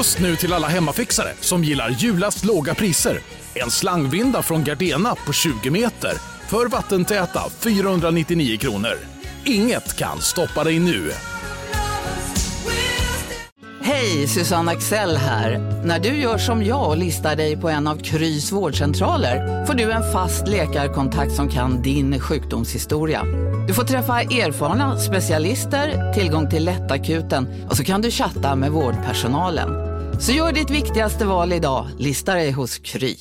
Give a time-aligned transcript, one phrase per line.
[0.00, 3.20] Just nu till alla hemmafixare som gillar julast låga priser.
[3.54, 6.12] En slangvinda från Gardena på 20 meter
[6.48, 8.98] för vattentäta 499 kronor.
[9.44, 11.10] Inget kan stoppa dig nu.
[13.82, 15.58] Hej, Susanne Axel här.
[15.84, 19.92] När du gör som jag och listar dig på en av Krys vårdcentraler får du
[19.92, 23.24] en fast läkarkontakt som kan din sjukdomshistoria.
[23.68, 29.89] Du får träffa erfarna specialister, tillgång till lättakuten och så kan du chatta med vårdpersonalen.
[30.20, 33.16] Så gör ditt viktigaste val idag, lista dig hos Kry.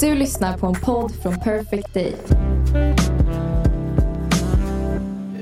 [0.00, 2.16] Du lyssnar på en podd från Perfect Day.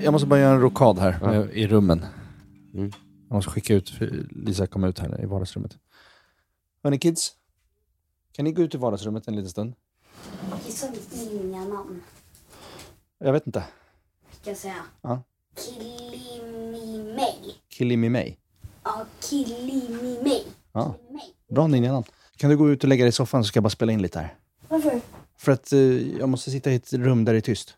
[0.02, 1.34] Jag måste bara göra en rokad här Ja.
[1.34, 2.06] eh, i rummen.
[2.74, 2.92] Mm.
[3.28, 5.78] Jag måste skicka ut, för Lisa kom ut här i vardagsrummet.
[6.82, 7.32] Hörni kids,
[8.32, 9.74] kan ni gå ut i vardagsrummet en liten stund?
[10.66, 10.86] Det sa
[11.30, 12.00] inga namn.
[13.18, 13.64] Jag vet inte.
[14.40, 14.74] Ska jag säga?
[15.02, 15.22] Ja.
[15.60, 17.54] Killimimej.
[17.68, 18.38] Killimimej.
[18.84, 20.42] Ja, Killimimej.
[20.72, 20.94] Ja.
[21.50, 22.04] Bra ninjanamn.
[22.36, 24.02] Kan du gå ut och lägga dig i soffan så ska jag bara spela in
[24.02, 24.34] lite här?
[24.68, 25.00] Varför?
[25.38, 25.78] För att eh,
[26.18, 27.74] jag måste sitta i ett rum där det är tyst.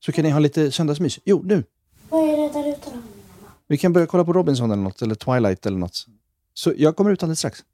[0.00, 1.18] Så kan ni ha lite söndagsmys.
[1.24, 1.64] Jo, nu!
[2.08, 2.96] Vad är det där ute då?
[3.66, 6.06] Vi kan börja kolla på Robinson eller något, eller Twilight eller något.
[6.54, 7.64] Så jag kommer ut alldeles strax.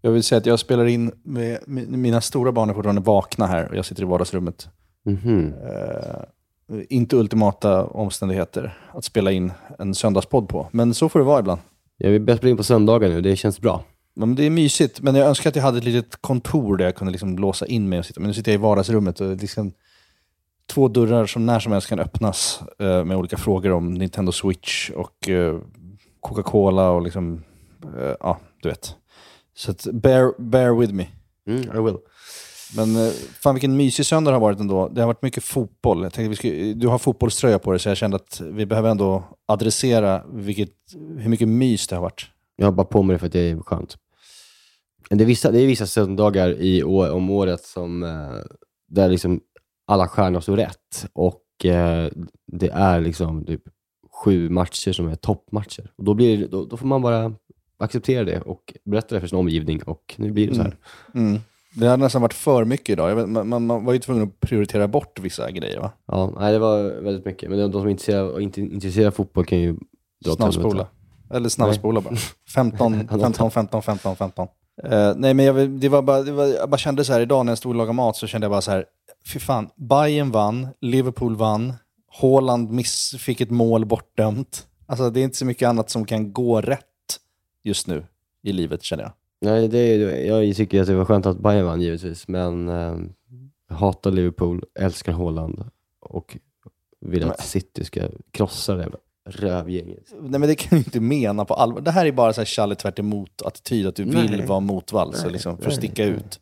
[0.00, 3.46] Jag vill säga att jag spelar in med mi- mina stora barn är fortfarande vakna
[3.46, 4.68] här och jag sitter i vardagsrummet.
[5.04, 5.54] Mhm.
[5.54, 6.22] Eh,
[6.88, 11.60] inte ultimata omständigheter att spela in en söndagspodd på, men så får det vara ibland.
[11.96, 13.84] Ja, vi börjar spela in på söndagar nu, det känns bra.
[14.14, 16.94] Men det är mysigt, men jag önskar att jag hade ett litet kontor där jag
[16.94, 18.20] kunde liksom låsa in mig och sitta.
[18.20, 19.72] Men nu sitter jag i vardagsrummet och det är liksom
[20.66, 24.90] två dörrar som när som helst kan öppnas eh, med olika frågor om Nintendo Switch
[24.90, 25.58] och eh,
[26.20, 27.42] Coca-Cola och liksom,
[27.98, 28.96] eh, ja, du vet.
[29.54, 31.06] Så att bear, bear with me.
[31.46, 31.96] Mm, I will.
[32.76, 34.88] Men eh, fan vilken mysig söndag det har varit ändå.
[34.88, 36.02] Det har varit mycket fotboll.
[36.02, 38.90] Jag tänkte vi skulle, du har fotbollströja på dig så jag kände att vi behöver
[38.90, 40.72] ändå adressera vilket,
[41.18, 42.26] hur mycket mys det har varit.
[42.56, 43.96] Jag har bara på mig det för att det är skönt.
[45.10, 48.56] Men Det är vissa, det är vissa söndagar i, om året som, eh,
[48.88, 49.40] där liksom
[49.86, 52.08] alla stjärnor står rätt och eh,
[52.52, 53.62] det är liksom typ
[54.24, 55.90] sju matcher som är toppmatcher.
[55.96, 57.34] Och då, blir, då, då får man bara
[57.78, 60.76] acceptera det och berätta det för sin omgivning och nu blir det så här.
[61.14, 61.40] Mm.
[61.76, 63.14] Det har nästan varit för mycket idag.
[63.14, 65.92] Vet, man, man, var ju tvungen att prioritera bort vissa grejer va?
[66.06, 67.50] Ja, nej, det var väldigt mycket.
[67.50, 69.76] Men de, de som är intresserade, och inte intresserade av fotboll kan ju
[70.24, 70.86] dra Snabbspola.
[71.30, 72.16] Eller snabbspola bara.
[72.54, 74.48] 15, 15, 15, 15, 15.
[74.84, 77.46] Eh, nej men jag, det var bara, det var, jag bara kände så här idag
[77.46, 78.84] när jag stod och lagade mat så kände jag bara så här,
[79.32, 81.74] fy fan, Bayern vann, Liverpool vann,
[82.20, 84.66] Haaland miss, fick ett mål bortdömt.
[84.86, 86.82] Alltså det är inte så mycket annat som kan gå rätt
[87.64, 88.06] just nu
[88.42, 89.12] i livet känner jag.
[89.40, 92.96] Nej, det är, jag tycker att det var skönt att Bayern vann givetvis, men eh,
[93.68, 95.64] hatar Liverpool, älskar Haaland
[96.00, 96.36] och
[97.00, 98.90] vill att City ska krossa det
[99.26, 100.14] rövgänget.
[100.20, 101.80] Nej men det kan du inte mena på allvar.
[101.80, 104.46] Det här är bara så här Challe tvärt emot attityd, att du vill Nej.
[104.46, 106.40] vara motvalls liksom, för att sticka ut.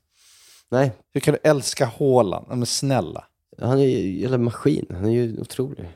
[0.70, 2.46] Nej, Hur kan du älska Haaland?
[2.48, 3.24] Men snälla.
[3.60, 4.86] han är ju en maskin.
[4.90, 5.88] Han är ju otrolig.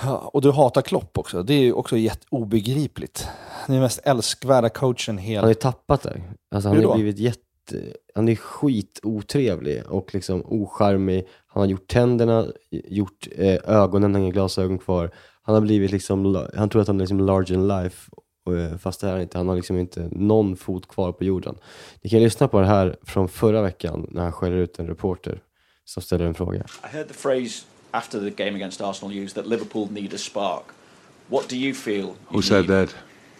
[0.00, 1.42] Ja, och du hatar Klopp också.
[1.42, 3.28] Det är ju också jätte obegripligt.
[3.48, 5.48] Han är den mest älskvärda coachen Han har hela...
[5.48, 6.20] ju tappat det.
[6.54, 7.42] Alltså, han har blivit jätte...
[8.14, 11.28] Han är skitotrevlig och liksom ocharmig.
[11.46, 15.10] Han har gjort tänderna, gjort eh, ögonen, han har inga glasögon kvar.
[15.42, 18.10] Han har blivit liksom, han tror att han är liksom larger than life.
[18.72, 19.38] eh, Fast det är han inte.
[19.38, 21.54] Han har liksom inte någon fot kvar på jorden.
[22.02, 25.42] Ni kan lyssna på det här från förra veckan när han skäller ut en reporter
[25.84, 26.58] som ställer en fråga.
[26.58, 27.64] I heard the phrase
[27.94, 30.74] after the game against Arsenal used that Liverpool need a spark.
[31.28, 32.08] What do you feel?
[32.08, 32.68] you Who said need?
[32.68, 32.94] that?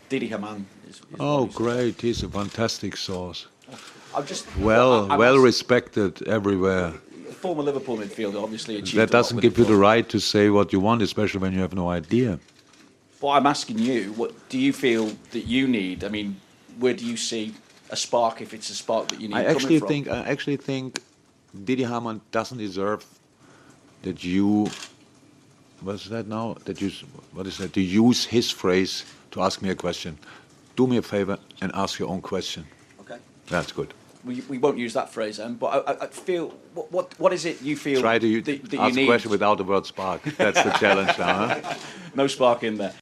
[0.09, 0.67] Didi Hamann.
[0.89, 2.01] Is, is Oh, great.
[2.01, 3.47] He's a fantastic source.
[3.71, 3.77] Uh,
[4.15, 6.93] I'm just Well, I- I well respected everywhere.
[7.41, 10.79] Former Liverpool midfielder, obviously achieved That doesn't give you the right to say what you
[10.81, 12.39] want, especially when you have no idea.
[13.21, 16.05] But I'm asking you, what do you feel that you need?
[16.05, 16.37] I mean,
[16.79, 17.55] where do you see
[17.91, 19.89] a spark if it's a spark that you need I actually from?
[19.89, 21.01] think I actually think
[21.65, 23.05] Didi Hamann doesn't deserve
[24.03, 24.69] that you
[25.81, 26.57] what's that now?
[26.65, 26.91] That you
[27.35, 27.73] what is that?
[27.73, 30.19] To use his phrase to ask me a question.
[30.77, 32.65] Do me a favor and ask your own question.
[33.01, 33.19] Okay.
[33.47, 33.93] That's good.
[34.25, 37.33] We, we won't use that phrase then, but I, I, I feel what, what what
[37.33, 39.65] is it you feel Try to u- that, that you ask a question without the
[39.65, 40.23] word spark.
[40.37, 41.49] That's the challenge now.
[41.49, 41.75] Huh?
[42.15, 42.93] No spark in there.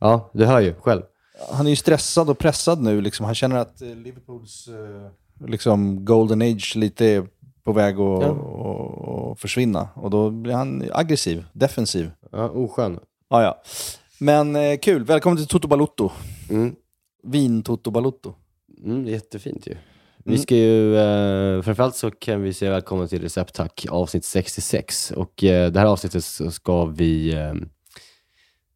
[0.00, 1.02] Ja, du hör ju själv.
[1.50, 3.00] Han är ju stressad och pressad nu.
[3.00, 3.26] Liksom.
[3.26, 7.26] Han känner att eh, Liverpools eh, liksom golden age lite är
[7.64, 8.30] på väg att Ja.
[8.30, 9.88] att- att försvinna.
[9.94, 12.10] Och då blir han aggressiv, defensiv.
[12.32, 12.98] Ja, oskön.
[13.30, 13.62] Ja, ja.
[14.20, 16.10] Men eh, kul, välkommen till Toto Balotto.
[16.50, 16.74] Mm.
[17.24, 18.34] Vin Toto Balotto.
[18.84, 19.74] Mm, det är jättefint ju.
[20.24, 25.10] Vi ska ju, eh, framförallt så kan vi säga välkommen till Recepttack avsnitt 66.
[25.10, 27.52] Och eh, det här avsnittet så ska vi eh,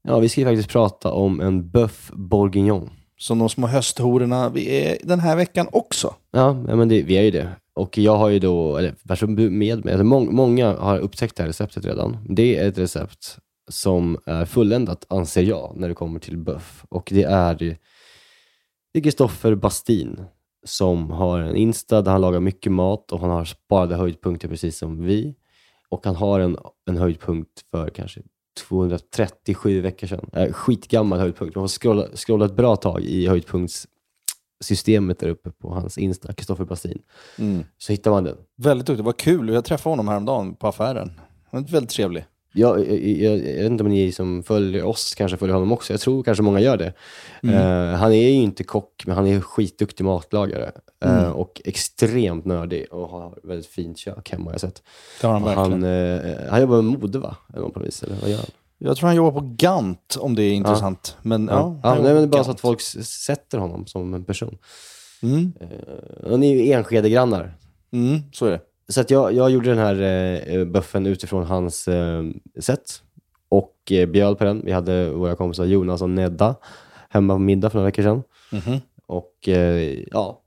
[0.03, 2.91] Ja, vi ska ju faktiskt prata om en bœuf bourguignon.
[3.19, 6.15] Som de små hösthororna vi är den här veckan också.
[6.31, 7.51] Ja, ja, men det, vi är ju det.
[7.77, 11.43] Och jag har ju då, eller personer med mig, alltså må, många har upptäckt det
[11.43, 12.17] här receptet redan.
[12.29, 13.39] Det är ett recept
[13.69, 16.85] som är fulländat, anser jag, när det kommer till buff.
[16.89, 17.77] Och det är,
[19.03, 20.25] Kristoffer Bastin
[20.65, 24.79] som har en Insta där han lagar mycket mat och han har sparade höjdpunkter precis
[24.79, 25.35] som vi.
[25.89, 26.57] Och han har en,
[26.87, 28.21] en höjdpunkt för kanske
[28.69, 30.31] 237 veckor sedan.
[30.33, 31.57] Äh, skitgammal höjdpunkt.
[31.57, 33.89] Man får scrolla, scrolla ett bra tag i höjdpunkts
[34.57, 37.03] höjdpunktssystemet där uppe på hans Insta, Kristoffer Bastin.
[37.39, 37.65] Mm.
[37.79, 38.37] Så hittar man den.
[38.57, 39.05] Väldigt duktig.
[39.05, 39.49] Vad kul.
[39.49, 41.21] Jag träffade honom häromdagen på affären.
[41.51, 42.25] Han är väldigt trevlig.
[42.53, 45.93] Jag, jag, jag, jag vet inte om ni som följer oss kanske följer honom också.
[45.93, 46.93] Jag tror kanske många gör det.
[47.43, 50.73] Eh, han är ju inte kock, men han är skitduktig matlagare.
[51.05, 54.83] Eh, och extremt nördig och har väldigt fint kök hemma har jag sett.
[55.21, 55.83] Det har han verkligen.
[55.83, 57.37] Han, eh, han jobbar med mode va?
[57.55, 58.51] Eller på vis, eller vad gör han?
[58.79, 61.17] Jag tror han jobbar på Gant, om det är intressant.
[61.23, 62.57] Men, ja, Ja, nej, men det är bara så Gant.
[62.57, 64.59] att folk sätter honom som en person.
[65.23, 65.53] Mm.
[66.25, 67.57] Och ni är ju Enskede-grannar.
[67.93, 68.61] Mm, så är det.
[68.89, 70.03] Så att jag, jag gjorde den här
[70.49, 72.25] eh, buffen utifrån hans eh,
[72.61, 73.03] sätt
[73.49, 74.63] och eh, bjöd på den.
[74.65, 76.55] Vi hade våra kompisar Jonas och Nedda
[77.09, 78.23] hemma på middag för några veckor sedan.
[78.53, 78.81] Mhm.
[79.07, 80.41] Och eh, ja,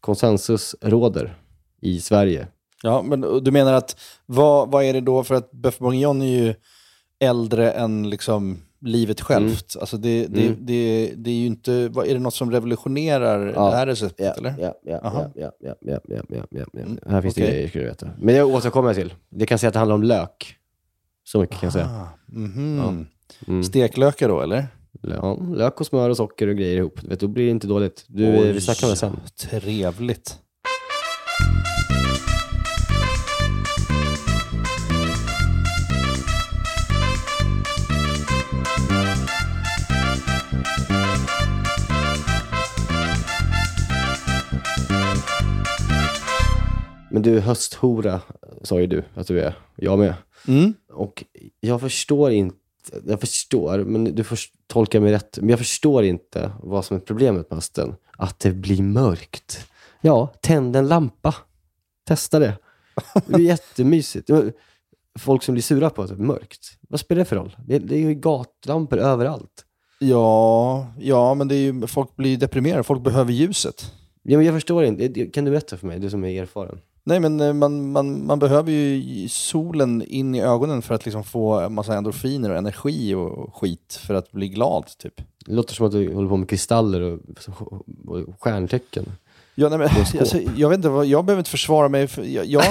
[0.00, 1.36] konsensus råder
[1.80, 2.46] i Sverige.
[2.82, 5.24] Ja, men du menar att vad, vad är det då?
[5.24, 6.54] För att Bœuf bourguignon är ju
[7.20, 9.76] äldre än liksom livet självt.
[9.80, 10.56] Alltså det, det, Mm.
[10.60, 11.72] det, det är ju inte...
[11.72, 13.70] Är det något som revolutionerar Ja.
[13.70, 14.54] det här receptet, Ja, eller?
[14.58, 16.80] ja, ja, ja, ja, ja, ja, ja, ja, ja.
[16.80, 17.52] Mm, Här finns det okej.
[17.54, 18.08] grejer, ska du veta.
[18.18, 19.14] Men det återkommer jag till.
[19.30, 20.56] Det kan säga att det handlar om lök.
[21.24, 21.86] Så mycket kan jag säga.
[21.86, 23.06] Ah, mhm.
[23.48, 23.62] Mm.
[23.64, 24.66] Steklökar då, eller?
[25.02, 27.02] Ja, lök och smör och socker och grejer ihop.
[27.04, 28.04] Vet, då blir det inte dåligt.
[28.08, 29.16] Du, Oj, vi snackar om det sen.
[29.50, 30.38] Trevligt.
[47.16, 48.20] Men du, hösthora
[48.62, 49.58] sa ju du att du är.
[49.76, 50.14] Jag med.
[50.48, 50.74] Mm.
[50.92, 51.24] Och
[51.60, 52.56] jag förstår inte,
[53.06, 57.00] jag förstår, men du får tolka mig rätt, men jag förstår inte vad som är
[57.00, 57.94] problemet med hösten.
[58.18, 59.68] Att det blir mörkt.
[60.00, 61.34] Ja, tänd en lampa.
[62.04, 62.58] Testa det.
[63.26, 64.30] Det är jättemysigt.
[65.18, 66.78] Folk som blir sura på att det är mörkt.
[66.88, 67.56] Vad spelar det för roll?
[67.66, 69.64] Det, det är ju gatlampor överallt.
[69.98, 72.82] Ja, ja, men det är ju, folk blir deprimerade.
[72.82, 73.92] Folk behöver ljuset.
[74.22, 75.26] Ja, men jag förstår inte.
[75.26, 76.80] Kan du berätta för mig, du som är erfaren?
[77.08, 81.24] Nej, men eh, man, man, man behöver ju solen in i ögonen för att liksom
[81.24, 85.14] få en massa endorfiner och energi och skit för att bli glad, typ.
[85.46, 87.20] Det låter som att du håller på med kristaller och,
[88.06, 89.04] och stjärntecken.
[89.54, 89.88] Ja, nej, men,
[90.20, 92.06] alltså, jag, vet inte, jag behöver inte försvara mig.
[92.06, 92.64] För, jag, jag,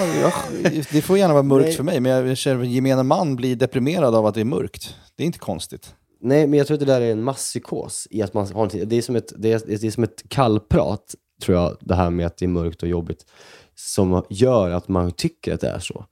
[0.92, 1.76] det får gärna vara mörkt Nej.
[1.76, 4.96] för mig, men jag känner att gemene man blir deprimerad av att det är mörkt.
[5.16, 5.96] Det är inte konstigt.
[6.22, 8.08] Nej, men jag tror att det där är en masspsykos.
[8.12, 11.16] I att man har det, är som ett, det, är, det är som ett kallprat,
[11.42, 13.26] tror jag, det här med att det är mörkt och jobbigt,
[13.76, 16.06] som gör att man tycker att det är så.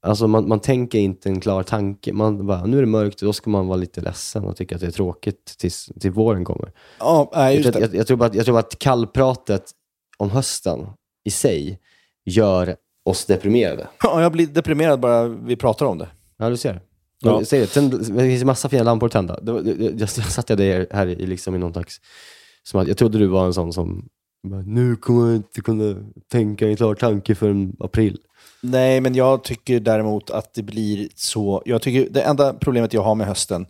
[0.00, 2.12] Alltså man, man tänker inte en klar tanke.
[2.12, 4.80] Man bara, nu är det mörkt, då ska man vara lite ledsen och tycka att
[4.80, 6.72] det är tråkigt tills, till våren kommer.
[6.98, 7.96] Ja, nej, Jag just tror, att, det.
[7.96, 9.70] jag, jag, tror bara att, jag tror bara att kallpratet
[10.16, 10.86] om hösten
[11.24, 11.80] i sig
[12.24, 13.88] gör oss deprimerade.
[14.02, 16.08] Ja, jag blir deprimerad bara vi pratar om det.
[16.36, 16.80] Ja, du ser.
[17.20, 17.44] Ja.
[17.44, 17.66] Säg det.
[17.66, 19.40] Sen, det finns massa fina lampor att tända.
[19.40, 22.00] Det, jag, jag satt jag där här i, liksom i någon slags...
[22.62, 24.08] Som att, jag trodde du var en sån som...
[24.64, 25.94] Nu kommer jag inte kunna
[26.32, 28.18] tänka en klar tanke förrän april.
[28.62, 31.62] Nej, men jag tycker däremot att det blir så...
[31.64, 33.66] Jag tycker det enda problemet jag har med hösten,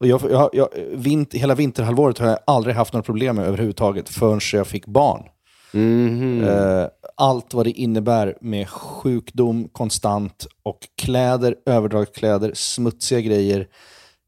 [0.00, 4.08] och jag, jag, jag, vint, hela vinterhalvåret har jag aldrig haft några problem med överhuvudtaget
[4.08, 5.22] förrän jag fick barn.
[5.72, 6.44] Mhm.
[6.44, 13.66] Eh, allt vad det innebär med sjukdom konstant och kläder, överdragskläder, smutsiga grejer.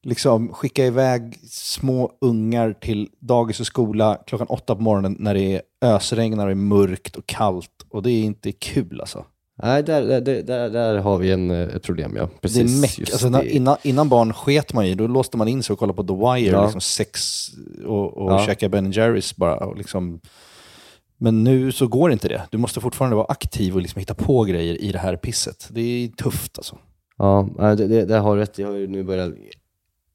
[0.06, 5.40] Liksom skicka iväg små ungar till dagis och skola klockan åtta på morgonen när det
[5.54, 7.70] är ösregnar och är mörkt och kallt.
[7.88, 9.24] Och det är inte kul alltså.
[9.62, 12.28] Nej, där, där, där, där, har vi en, eh, ett problem, ja.
[12.40, 12.72] Precis.
[12.72, 13.00] det är meck.
[13.12, 13.50] Alltså, när, det.
[13.50, 16.14] innan, innan barn sket man ju, då låste man in sig och kollade på The
[16.14, 16.62] Wire, Ja.
[16.62, 17.20] liksom sex
[17.86, 18.46] och, och Ja.
[18.46, 19.56] käka Ben Jerrys bara.
[19.56, 20.20] Och liksom.
[21.18, 22.42] Men nu så går inte det.
[22.50, 25.68] Du måste fortfarande vara aktiv och liksom hitta på grejer i det här pisset.
[25.70, 26.78] Det är tufft alltså.
[27.18, 28.58] Ja, det, det, där har rätt.
[28.58, 29.32] Jag har ju nu börjat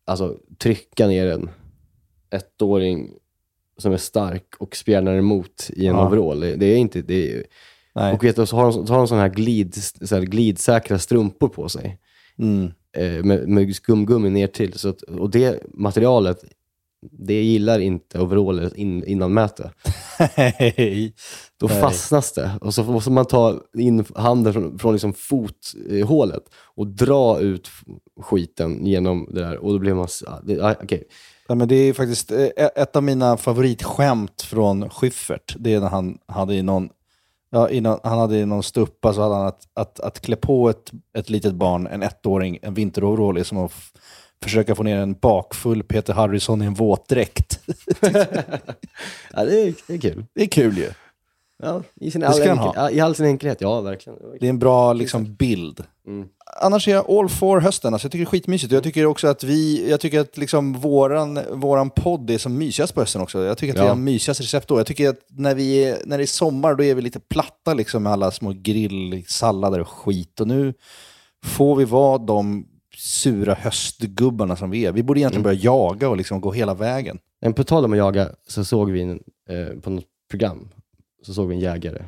[0.05, 1.50] alltså, trycka ner en
[2.31, 3.13] ettåring
[3.77, 6.08] som är stark och spjärnar emot i en Ja.
[6.08, 6.39] overall.
[6.39, 7.01] Det, är inte...
[7.01, 7.46] Det är,
[7.96, 8.13] Nej.
[8.13, 11.00] Och vet du, så har de, så har de sådana här, glid, så här glidsäkra
[11.00, 12.00] strumpor på sig.
[12.38, 12.72] Mm.
[12.98, 14.74] Eh, med, med skumgummi ner till.
[14.74, 16.43] Så att, och det materialet
[17.12, 19.72] det gillar inte overaller in, innan möte.
[20.17, 21.13] Hej.
[21.60, 21.81] Då Nej.
[21.81, 26.43] fastnas det och så måste man ta in handen från, från liksom fothålet
[26.75, 27.70] och dra ut
[28.22, 30.08] skiten genom det där och då blir man...
[30.43, 31.03] det- ja, Okej,
[31.48, 35.55] Ja, men det är faktiskt eh, ett av mina favoritskämt från Schyffert.
[35.60, 36.89] Det är när han hade i någon,
[37.51, 40.36] ja, i någon, han hade i någon stuppa så hade han att, att, att klä
[40.36, 43.72] på ett, ett litet barn, en ettåring, en vinteroverall som att
[44.43, 47.60] försöka få ner en bakfull Peter Harrison i en våtdräkt.
[49.33, 50.25] ja, det, är, det är kul.
[50.33, 50.89] Det är kul ju.
[51.63, 52.91] Ja, i, sin all enkel, ha.
[52.91, 54.19] I all sin enkelhet, ja verkligen.
[54.39, 55.83] Det är en bra liksom, bild.
[56.07, 56.27] Mm.
[56.62, 57.93] Annars är jag all for hösten.
[57.93, 58.74] Alltså, jag tycker det är skitmysigt.
[58.74, 62.93] Jag tycker också att vi, jag tycker att liksom våran, våran podd är som mysigast
[62.93, 63.43] på hösten också.
[63.43, 63.89] Jag tycker att vi Ja.
[63.89, 64.79] har mysigast recept då.
[64.79, 67.74] Jag tycker att när, vi är, när det är sommar då är vi lite platta
[67.74, 70.39] liksom med alla små grillsallader och skit.
[70.39, 70.74] Och nu
[71.45, 72.67] får vi vara de
[73.01, 74.91] sura höstgubbarna som vi är.
[74.91, 77.20] Vi borde egentligen börja jaga och liksom gå hela vägen.
[77.41, 80.70] Men på tal om att jaga så såg vi en, eh, på något program,
[81.22, 82.03] så såg vi en jägare.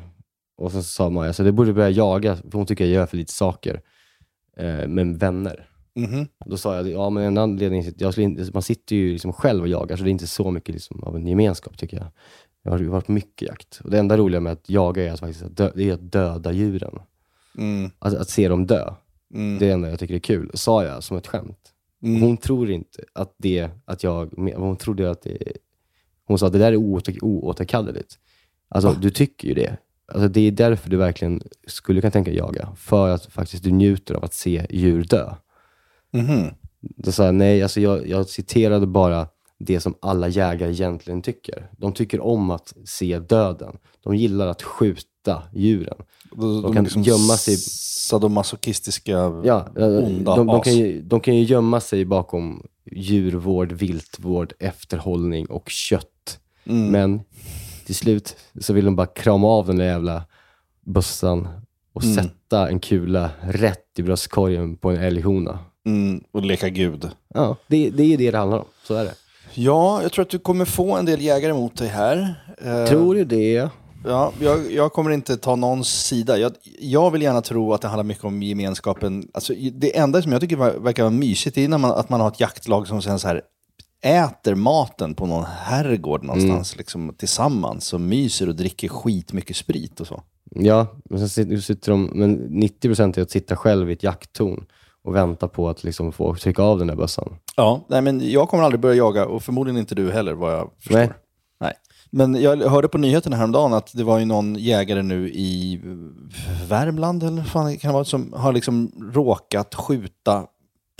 [0.56, 3.06] Och sen så sa Maja, så det borde börja jaga, för hon tycker jag gör
[3.06, 3.80] för lite saker.
[4.56, 5.68] Eh, med vänner.
[5.94, 6.26] Mhm.
[6.46, 9.62] Då sa jag, ja men en anledning, jag skulle inte, man sitter ju liksom själv
[9.62, 12.06] och jagar, så det är inte så mycket liksom av en gemenskap tycker jag.
[12.62, 13.80] Jag har varit på mycket jakt.
[13.84, 16.12] Och det enda roliga med att jaga är att, faktiskt att, dö, det är att
[16.12, 16.98] döda djuren.
[17.58, 17.90] Mm.
[17.98, 18.94] Alltså att se dem dö.
[19.34, 19.58] Mm.
[19.58, 21.58] Det är det enda jag tycker är kul, sa jag som ett skämt.
[22.02, 22.22] Mm.
[22.22, 25.38] Hon tror inte att det, att jag, hon trodde att det,
[26.24, 28.18] hon sa att det där är oåter, oåterkalleligt.
[28.68, 29.76] Alltså du tycker ju det.
[30.12, 32.68] Alltså, det är därför du verkligen skulle kunna tänka jaga.
[32.76, 35.34] För att faktiskt du njuter av att se djur dö.
[36.10, 36.50] Mhm.
[36.80, 41.70] Då sa jag, nej, alltså jag, jag citerade bara det som alla jägare egentligen tycker.
[41.78, 43.76] De tycker om att se döden.
[44.04, 45.96] De gillar att skjuta djuren.
[46.32, 49.12] De, De kan gömma sig- Sadomasochistiska
[49.44, 55.46] Ja, onda de, de, kan ju, de kan ju gömma sig bakom djurvård, viltvård, efterhållning
[55.46, 56.38] och kött.
[56.66, 56.86] Mm.
[56.90, 57.20] Men
[57.86, 60.24] till slut så vill de bara krama av den där jävla
[60.86, 61.48] bössan
[61.92, 62.14] och Mm.
[62.16, 65.58] sätta en kula rätt i bröstkorgen på en älghona.
[65.86, 67.08] Mm, och leka gud.
[67.34, 68.64] Ja, det, det är det det handlar om.
[68.86, 69.14] Så är det.
[69.54, 72.34] Ja, jag tror att du kommer få en del jägare mot dig här.
[72.64, 73.68] Eh, Tror du det?
[74.04, 76.38] Ja, jag, jag kommer inte ta någons sida.
[76.38, 79.28] Jag, jag vill gärna tro att det handlar mycket om gemenskapen.
[79.34, 82.20] Alltså, det enda som jag tycker ver- verkar vara mysigt är när man, att man
[82.20, 83.42] har ett jaktlag som sen så här
[84.02, 90.06] äter maten på någon herrgård någonstans liksom, tillsammans och myser och dricker skitmycket sprit och
[90.06, 90.22] så.
[90.50, 94.64] Ja, men sen sitter, sitter de, men 90% är att sitta själv i ett jakttorn
[95.04, 97.36] och vänta på att liksom få trycka av den där bössan.
[97.56, 100.70] Ja, nej, men jag kommer aldrig börja jaga och förmodligen inte du heller vad jag
[100.78, 100.94] förstår.
[100.98, 101.10] Nej.
[102.16, 105.80] Men jag hörde på nyheterna häromdagen att det var ju någon jägare nu i
[106.68, 110.46] Värmland eller fan det kan det vara, som har liksom råkat skjuta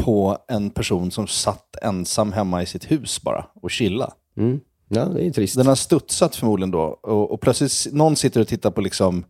[0.02, 4.12] på en person som satt ensam hemma i sitt hus bara och chilla.
[4.36, 4.60] Mm.
[4.88, 5.56] Ja, det är trist.
[5.56, 9.24] Den har studsat förmodligen då och, och plötsligt någon sitter och tittar på liksom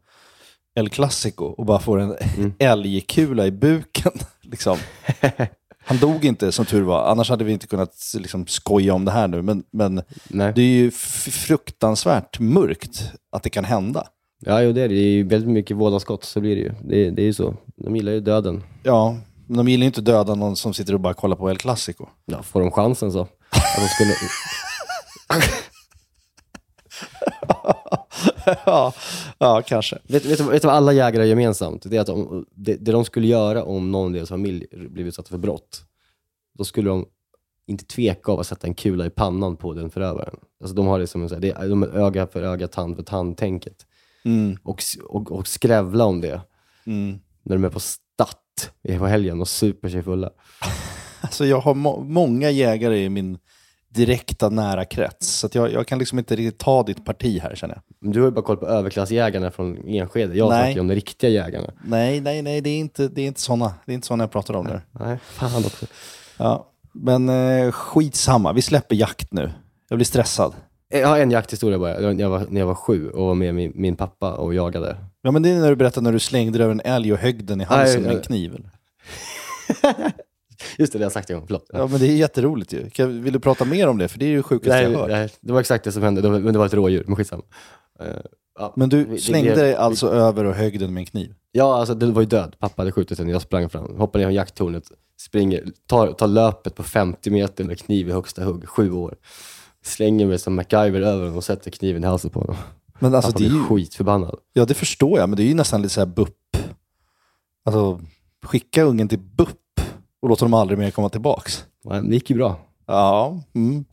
[0.75, 2.17] El Clasico och bara får en
[2.59, 4.13] älgkula i buken.
[4.43, 4.79] liksom.
[5.85, 9.11] Han dog inte som tur var, annars hade vi inte kunnat liksom, skoja om det
[9.11, 9.43] här nu.
[9.43, 10.91] Men, men det är ju
[11.31, 14.07] fruktansvärt mörkt att det kan hända.
[14.41, 14.95] Ja, jo, det är det.
[14.95, 16.73] Det är väldigt mycket vådaskott, så blir det ju.
[16.83, 17.55] Det, det är ju så.
[17.77, 18.63] De gillar ju döden.
[18.83, 21.59] Ja, men de gillar ju inte döda någon som sitter och bara kollar på El
[21.59, 22.07] Clasico.
[22.25, 23.21] Ja, får de chansen så.
[23.21, 23.29] Att
[23.77, 24.15] de skulle...
[28.67, 28.93] ja,
[29.39, 29.99] ja, kanske.
[30.05, 31.83] vet, vet, vet du vad alla jägare har gemensamt?
[31.87, 35.09] Det är att de, det, det de skulle göra om någon i deras familj blivit
[35.09, 35.83] utsatt för brott,
[36.59, 37.07] då skulle de
[37.67, 40.37] inte tveka av att sätta en kula i pannan på den förövaren.
[40.61, 42.97] Alltså de har det som en, så här- det de är öga för öga, tand
[42.97, 43.87] för tand-tänket.
[44.25, 46.41] Mm, Och, och, och skrävla om det
[46.87, 47.19] mm.
[47.43, 50.31] när de är på statt på helgen och super sig fulla.
[51.21, 53.39] Alltså jag har må- många jägare i min
[53.95, 55.29] direkta nära krets.
[55.29, 58.13] Så jag, jag kan liksom inte riktigt ta ditt parti här känner jag.
[58.13, 60.37] Du har ju bara koll på överklassjägarna från Enskede.
[60.37, 60.59] Jag Nej.
[60.59, 61.71] snackar ju om de riktiga jägarna.
[61.85, 63.75] Nej, nej, nej, det är inte, det är inte sådana.
[63.87, 64.81] Det är inte såna jag pratar om nu.
[64.93, 65.87] Nej, fan också.
[66.37, 69.51] Ja, men eh, skitsamma, vi släpper jakt nu.
[69.89, 70.55] Jag blir stressad.
[70.89, 72.01] Jag har en jakthistoria bara.
[72.01, 74.97] När jag var, när jag var sju och var med min, min pappa och jagade.
[75.23, 77.45] Ja, men det är när du berättar när du slängde över en älg och högg
[77.45, 78.57] den i halsen Nej, med en kniv.
[80.79, 81.47] Just det, det har jag sagt en gång.
[81.47, 81.67] Förlåt.
[81.73, 82.91] Ja, men det är jätteroligt ju.
[82.91, 84.09] Kan, vill du prata mer om det?
[84.09, 85.09] För det är ju det sjukaste Nej, jag hört.
[85.11, 87.05] nej, det var exakt det som hände, Det var- men det var ett rådjur.
[87.07, 87.43] Men skitsamma.
[88.01, 88.07] Eh,
[88.59, 88.73] ja.
[88.77, 91.35] Men du slängde vi- dig alltså över och högg den med en kniv?
[91.53, 92.57] Ja, alltså den var ju död.
[92.59, 93.29] Pappa hade skjutit den.
[93.29, 94.85] Jag sprang fram, hoppade ner från jakttornet,
[95.21, 99.15] springer, tar, tar löpet på 50 meter med kniv i högsta hugg, sju år.
[99.85, 102.57] Slänger mig som MacGyver över honom och sätter kniven i halsen på honom.
[102.99, 103.63] Men alltså Pappa det är ju...
[103.65, 104.39] skitförbannad.
[104.53, 106.29] Ja, det förstår jag, men det är ju nästan lite så här BUP.
[107.65, 108.01] Alltså,
[108.43, 109.49] skicka ungen till BUP
[110.25, 111.65] och låta dem aldrig mer komma tillbaks.
[111.83, 112.57] Det gick ju bra.
[112.87, 113.85] Ja, mm.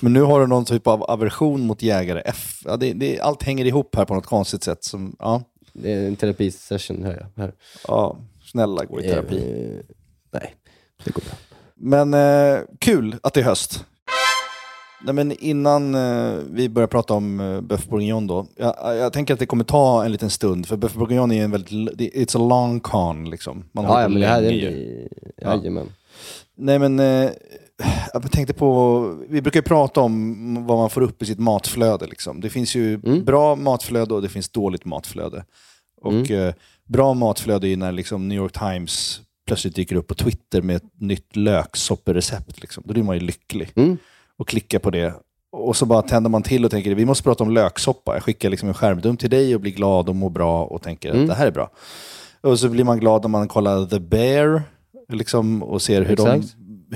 [0.00, 2.22] men nu har du någon typ av aversion mot jägare.
[2.24, 4.84] F, ja, det, det, allt hänger ihop här på något konstigt sätt.
[4.84, 5.42] Som, ja,
[5.72, 7.42] Det är en terapisession hör jag.
[7.42, 7.52] Här.
[7.88, 9.36] ja, snälla gå i terapi.
[9.36, 9.94] Eh,
[10.30, 10.54] nej,
[11.04, 11.34] det går bra.
[11.74, 13.84] Men eh, kul att det är höst.
[15.04, 18.46] Nej, men innan eh, vi börjar prata om eh, Bourguignon då.
[18.56, 21.50] Jag, jag tänker att det kommer ta en liten stund, för Boeuf Bourguignon är en
[21.50, 21.98] väldigt...
[21.98, 23.64] det- It's a long con liksom.
[23.72, 24.46] Man Ja, men det här är...
[24.46, 25.08] länge ju.
[25.36, 25.56] Ja.
[25.56, 25.86] Jajamän.
[26.56, 27.30] Nej men, eh,
[28.12, 32.06] jag tänkte på, vi brukar ju prata om vad man får upp i sitt matflöde.
[32.06, 32.40] Liksom.
[32.40, 33.24] Det finns ju Mm.
[33.24, 35.44] bra matflöde och det finns dåligt matflöde.
[36.02, 36.46] Och Mm.
[36.48, 40.62] eh, bra matflöde är ju när liksom, New York Times plötsligt dyker upp på Twitter
[40.62, 42.60] med ett nytt löksopperecept.
[42.60, 42.82] Liksom.
[42.86, 43.72] Då blir man ju lycklig.
[43.76, 43.96] Mm.
[44.38, 45.14] Och klickar på det.
[45.52, 48.14] Och så bara tänder man till och tänker vi måste prata om löksoppa.
[48.14, 51.10] Jag skickar liksom en skärmdump till dig och blir glad och mår bra och tänker
[51.10, 51.22] Mm.
[51.22, 51.70] att det här är bra.
[52.40, 54.62] Och så blir man glad när man kollar The Bear
[55.12, 56.42] liksom, och ser hur, de,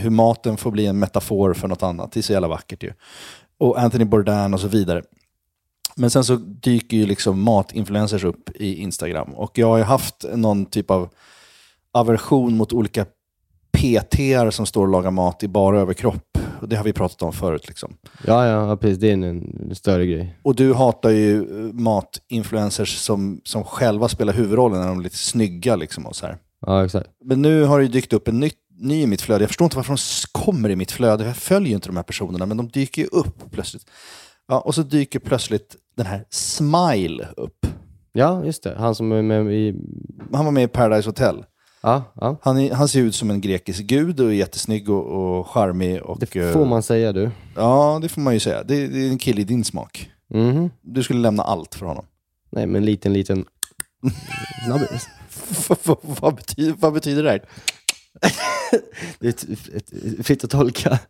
[0.00, 2.12] hur maten får bli en metafor för något annat.
[2.12, 2.92] Det är så jävla vackert ju.
[3.58, 5.02] Och Anthony Bourdain och så vidare.
[5.94, 9.34] Men sen så dyker ju liksom matinfluencers upp i Instagram.
[9.34, 11.08] Och jag har ju haft någon typ av
[11.92, 13.06] aversion mot olika
[13.72, 16.38] PTR som står och lagar mat i bara överkropp.
[16.66, 17.68] Det har vi pratat om förut.
[17.68, 17.94] Liksom.
[18.26, 18.98] Ja, ja, precis.
[18.98, 20.38] Det är en, en större grej.
[20.42, 25.16] Och du hatar ju eh, matinfluencers som, som själva spelar huvudrollen när de är lite
[25.16, 25.76] snygga.
[25.76, 26.38] Liksom, och så här.
[26.66, 27.10] Ja, exakt.
[27.24, 28.50] Men nu har det ju dykt upp en ny,
[28.80, 29.42] ny i mitt flöde.
[29.42, 29.98] Jag förstår inte varför de
[30.40, 31.24] kommer i mitt flöde.
[31.24, 33.86] Jag följer ju inte de här personerna, men de dyker ju upp plötsligt.
[34.48, 37.66] Ja, och så dyker plötsligt den här Smile upp.
[38.12, 38.74] Ja, just det.
[38.78, 39.74] Han som är med i...
[40.32, 41.44] Han var med i Paradise Hotel.
[41.82, 42.36] Ja, ja.
[42.42, 46.02] Han, är, han ser ut som en grekisk gud och är jättesnygg och, och charmig.
[46.02, 47.30] Och, Det får man säga du.
[47.56, 48.62] Ja, det får man ju säga.
[48.62, 50.10] Det, det är en kille i din smak.
[50.34, 50.70] Mhm.
[50.80, 52.04] Du skulle lämna allt för honom.
[52.50, 53.44] Nej, men en liten, liten...
[54.64, 55.08] snabbis.
[56.02, 57.44] vad, betyder, vad betyder det här?
[59.18, 60.98] Det är fritt att tolka.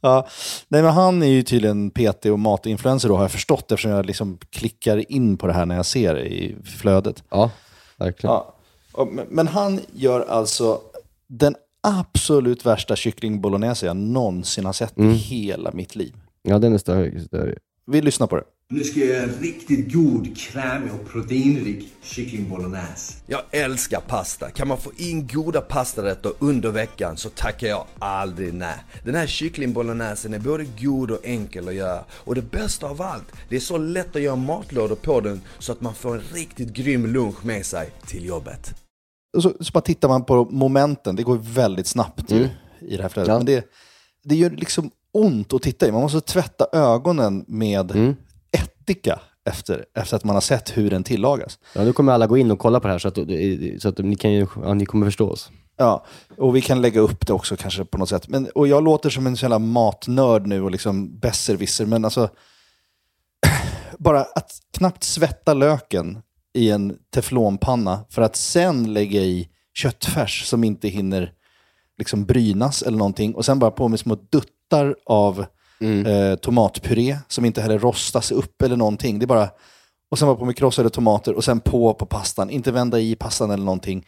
[0.00, 0.26] Ja,
[0.68, 4.06] nej men han är ju tydligen PT och matinfluencer då har jag förstått eftersom jag
[4.06, 7.24] liksom klickar in på det här när jag ser det i flödet.
[7.30, 7.50] Ja,
[7.96, 8.34] verkligen.
[8.34, 8.54] Ja.
[9.28, 10.80] Men han gör alltså
[11.26, 15.10] den absolut värsta kyckling bolognese jag någonsin har sett Mm.
[15.10, 16.14] i hela mitt liv.
[16.42, 17.20] Ja, den är större.
[17.20, 17.54] större.
[17.86, 18.44] Vi lyssnar på det.
[18.72, 23.14] Nu ska jag göra en riktigt god, krämig och proteinrik kyckling bolognese.
[23.26, 24.50] Jag älskar pasta.
[24.50, 28.74] Kan man få in goda pastarätter under veckan så tackar jag aldrig nej.
[29.04, 32.04] Den här kycklingbolognesen är både god och enkel att göra.
[32.10, 35.72] Och det bästa av allt, det är så lätt att göra matlådor på den så
[35.72, 38.74] att man får en riktigt grym lunch med sig till jobbet.
[39.36, 42.48] Och så, så bara tittar man på momenten, det går ju väldigt snabbt ju, Mm.
[42.80, 43.28] i det här flödet.
[43.28, 43.36] Ja.
[43.36, 43.64] Men det,
[44.24, 45.92] det gör liksom ont att titta i.
[45.92, 48.14] Man måste tvätta ögonen med Mm.
[48.52, 51.58] Ättika efter, efter att man har sett hur den tillagas.
[51.74, 53.98] Ja, nu kommer alla gå in och kolla på det här så att, så att
[53.98, 55.50] ni, kan ju, ja, ni kommer förstå oss.
[55.76, 56.04] Ja,
[56.38, 58.28] och vi kan lägga upp det också kanske på något sätt.
[58.28, 62.28] Men, och jag låter som en sån jävla matnörd nu och liksom besserwisser, men alltså
[63.98, 66.22] bara att knappt svetta löken
[66.54, 71.32] i en teflonpanna för att sen lägga i köttfärs som inte hinner
[71.98, 75.44] liksom brynas eller någonting och sen bara på med små duttar av
[75.82, 79.18] eh, tomatpuré som inte heller rostas upp eller någonting.
[79.18, 79.48] Det är bara,
[80.10, 82.50] och sen bara på med krossade tomater och sen på på pastan.
[82.50, 84.06] Inte vända i pastan eller någonting.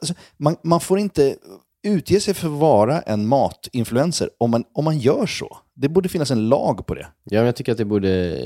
[0.00, 1.36] Alltså, man, man får inte
[1.82, 5.58] utge sig för att vara en matinfluencer om man, om man gör så.
[5.74, 7.06] Det borde finnas en lag på det.
[7.24, 8.38] Ja, men jag tycker att det borde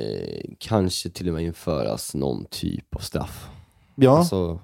[0.59, 3.47] kanske till och med införas någon typ av straff.
[3.95, 4.61] Ja, Alltså,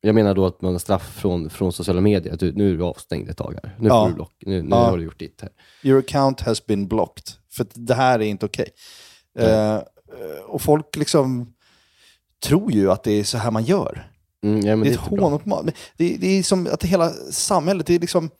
[0.00, 2.32] jag menar då att man har straff från, från sociala medier.
[2.34, 3.76] Att du, nu är du avstängd ett tag här.
[3.78, 4.06] Nu, Ja.
[4.08, 4.76] du block, nu, nu Ja.
[4.76, 5.50] har du gjort ditt här.
[5.82, 7.24] your account has been blocked.
[7.52, 8.68] För det här är inte okej.
[9.38, 9.78] Eh,
[10.46, 11.52] och folk liksom
[12.44, 14.10] tror ju att det är så här man gör.
[14.44, 15.64] Mm, ja, det är ett hån mot mat.
[15.64, 18.30] Men Det, det är som att hela samhället, det är liksom...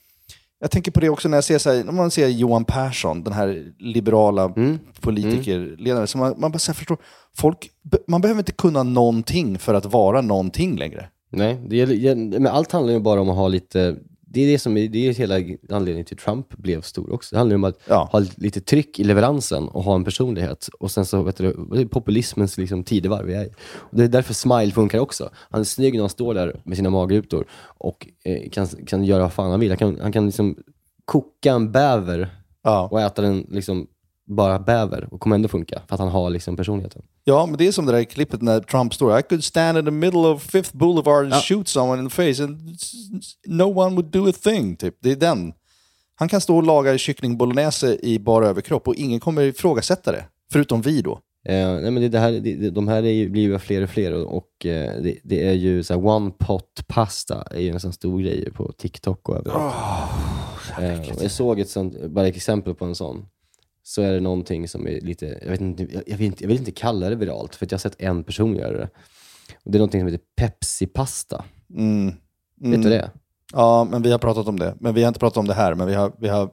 [0.62, 3.24] Jag tänker på det också när jag ser, så här, när man ser Johan Persson,
[3.24, 4.78] den här liberala Mm.
[5.00, 6.06] politikerledaren.
[6.06, 6.98] Så man, man bara så här, förstår,
[7.36, 11.08] folk, be- man behöver inte kunna någonting för att vara någonting längre.
[11.30, 14.58] Nej, det gäller, men allt handlar ju bara om att ha lite, det är det
[14.58, 15.34] som är, det är hela
[15.70, 17.34] anledningen till Trump blev stor också.
[17.34, 18.08] Det handlar ju om att Ja.
[18.12, 20.68] ha lite tryck i leveransen och ha en personlighet.
[20.80, 23.48] Och sen så, vet du, det är populismens liksom, tidevarv vi är i.
[23.74, 25.30] Och det är därför Smile funkar också.
[25.34, 29.22] Han är snygg när han står där med sina magrutor och eh, kan, kan göra
[29.22, 29.70] vad fan han vill.
[29.70, 30.56] Han kan, han kan liksom
[31.04, 32.28] koka en bäver
[32.62, 32.88] Ja.
[32.90, 33.86] och äta den liksom
[34.30, 37.02] bara bäver och kommer ändå funka för att han har liksom personligheten.
[37.24, 39.84] Ja, men det är som det där klippet när Trump står I could stand in
[39.84, 41.40] the middle of Fifth Boulevard and Ja.
[41.40, 42.58] shoot someone in the face and
[43.46, 44.76] no one would do a thing.
[44.76, 44.94] Typ.
[45.00, 45.52] Det är den.
[46.14, 50.24] Han kan stå och laga kyckling bolognese i bara överkropp och ingen kommer ifrågasätta det.
[50.52, 51.12] Förutom vi då.
[51.48, 53.90] Eh, nej men det, det här, det, de här är ju, blir ju fler och
[53.90, 57.68] fler och, och eh, det, det är ju så här, one pot pasta är ju
[57.70, 59.74] en sån stor grej på TikTok och överallt.
[60.80, 63.26] Eh, och jag såg ett sånt, bara ett exempel på en sån.
[63.90, 66.58] Så är det någonting som är lite, jag, vet inte, jag, vill inte, jag vill
[66.58, 68.88] inte kalla det viralt, för att jag har sett en person göra det.
[69.64, 71.44] Och det är någonting som heter Pepsi-pasta.
[71.74, 72.06] Mm.
[72.60, 73.10] Vet du vad det?
[73.52, 74.74] Ja, men vi har pratat om det.
[74.80, 76.50] Men vi har inte pratat om det här, men vi har, vi har,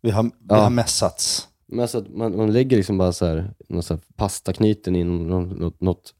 [0.00, 0.56] vi har, vi Ja.
[0.56, 1.48] har mässats.
[1.66, 5.04] Men alltså, att man, man lägger liksom bara så här, någon så här pastaknyten i
[5.04, 6.14] någon, något, något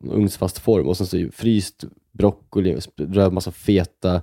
[0.00, 4.22] ugnsfast form och sen så fryst broccoli, röd massa feta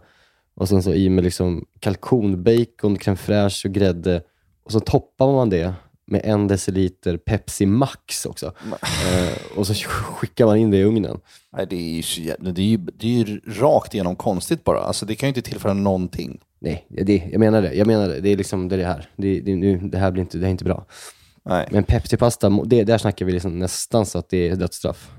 [0.56, 4.24] och sen så i med liksom kalkon, bacon, crème fraîche och grädde
[4.63, 5.73] och så toppar man det
[6.06, 8.54] med en deciliter Pepsi Max också.
[8.82, 11.19] Eh, och så skickar man in det i ugnen.
[11.58, 14.63] Nej, det är ju, så jävla, det är ju, det är ju rakt igenom konstigt
[14.63, 14.80] bara.
[14.80, 16.39] Alltså, det kan ju inte tillföra någonting.
[16.60, 17.73] Nej, det, jag menar det.
[17.73, 18.19] Jag menar det.
[18.19, 19.10] Det är liksom det, är det här.
[19.15, 20.86] Det, det, nu, det här blir inte, det är inte bra.
[21.45, 21.67] Nej.
[21.71, 25.12] Men Pepsi-pasta, det, där snackar vi liksom nästan så att det är dödsstraff.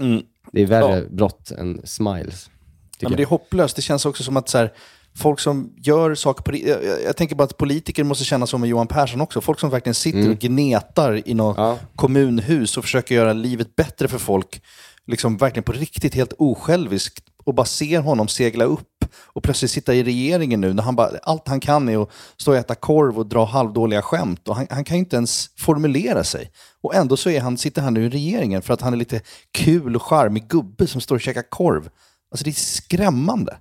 [0.00, 0.22] Mm.
[0.52, 1.08] Det är värre Ja.
[1.10, 2.50] brott än smiles.
[2.98, 3.76] Ja, men det är hopplöst.
[3.76, 4.72] Det känns också som att så här,
[5.16, 6.56] folk som gör saker på...
[6.56, 9.40] Jag, jag, tänker bara att politiker måste känna så med Johan Persson också.
[9.40, 10.32] Folk som verkligen sitter Mm.
[10.32, 11.78] och gnetar i något Ja.
[11.96, 14.62] kommunhus och försöker göra livet bättre för folk.
[15.06, 17.24] Liksom verkligen på riktigt helt osjälviskt.
[17.44, 20.74] Och bara ser honom segla upp och plötsligt sitta i regeringen nu.
[20.74, 24.02] När han bara, allt han kan är att stå och äta korv och dra halvdåliga
[24.02, 24.48] skämt.
[24.48, 26.50] Och han, han kan inte ens formulera sig.
[26.82, 29.20] Och ändå så är han, sitter han nu i regeringen för att han är lite
[29.52, 31.88] kul och charmig gubbe som står och käkar korv.
[32.30, 33.56] Alltså det är skrämmande.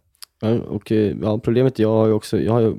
[0.67, 2.75] Och eh, ja, problemet, jag har ju också, jag har ju,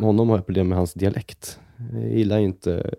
[0.00, 1.58] honom har jag problem med hans dialekt.
[1.92, 2.94] Jag gillar ju inte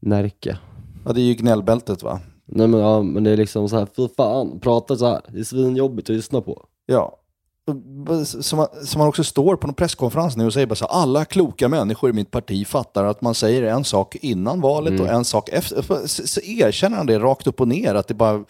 [0.00, 0.58] Närke.
[1.04, 2.20] Ja, det är ju gnällbältet va?
[2.44, 5.20] Nej men, ja, men det är liksom så här, för fan, prata så här.
[5.28, 6.66] Det är svinjobbigt att lyssna på.
[6.86, 7.18] Ja.
[8.24, 10.92] Som man, som man också står på en presskonferens nu och säger bara så här,
[11.02, 15.02] alla kloka människor i mitt parti fattar att man säger en sak innan valet Mm.
[15.02, 15.82] och en sak efter.
[16.06, 18.44] Så, så erkänner han det rakt upp och ner, att det bara...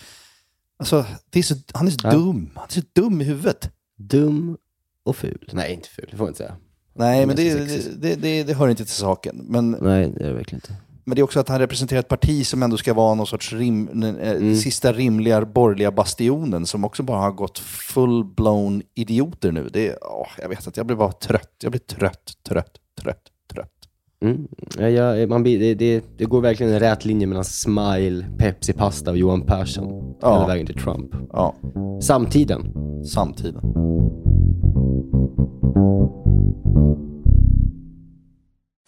[0.79, 2.11] Alltså, det är så, han är så Ja.
[2.11, 2.51] dum.
[2.55, 3.71] Han är så dum i huvudet.
[4.09, 4.57] Dum
[5.05, 5.51] och ful.
[5.53, 6.09] Nej, inte ful.
[6.11, 6.57] Det får jag inte säga.
[6.95, 7.55] Nej, men Det
[8.01, 9.37] det, det, det, hör inte till saken.
[9.49, 10.75] Men, Nej, det är det verkligen inte.
[11.05, 13.53] men det är också att han representerar ett parti som ändå ska vara någon sorts
[13.53, 14.57] rim, eh, Mm.
[14.57, 19.69] sista rimliga borgerliga bastionen som också bara har gått full-blown idioter nu.
[19.73, 21.57] Det är, åh, jag vet att jag blir bara trött.
[21.63, 23.82] Jag blir trött, trött, trött, trött.
[24.23, 24.49] Mm.
[24.79, 29.11] Ja, ja, man det, det, det går verkligen en rät linje mellan Smile, Pepsi Pasta
[29.11, 30.15] och Johan Persson.
[30.21, 30.35] Ja.
[30.35, 31.15] Hela vägen till Trump.
[31.33, 31.55] Ja,
[32.03, 32.73] Samtiden.
[33.05, 33.61] samtiden.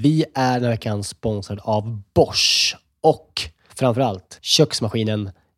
[0.03, 3.41] Vi är den här veckan sponsrade av Bosch och
[3.75, 5.31] framförallt köksmaskinen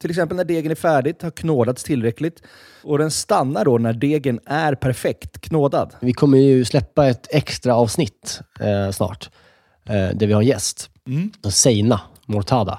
[0.00, 2.42] till exempel när degen är färdigt, har knådats tillräckligt.
[2.82, 5.94] Och den stannar då när degen är perfekt knådad.
[6.00, 9.30] Vi kommer ju släppa ett extra avsnitt eh, snart
[9.84, 10.90] eh, där vi har en gäst.
[11.06, 11.32] Mm.
[11.50, 12.78] Seina Mortada.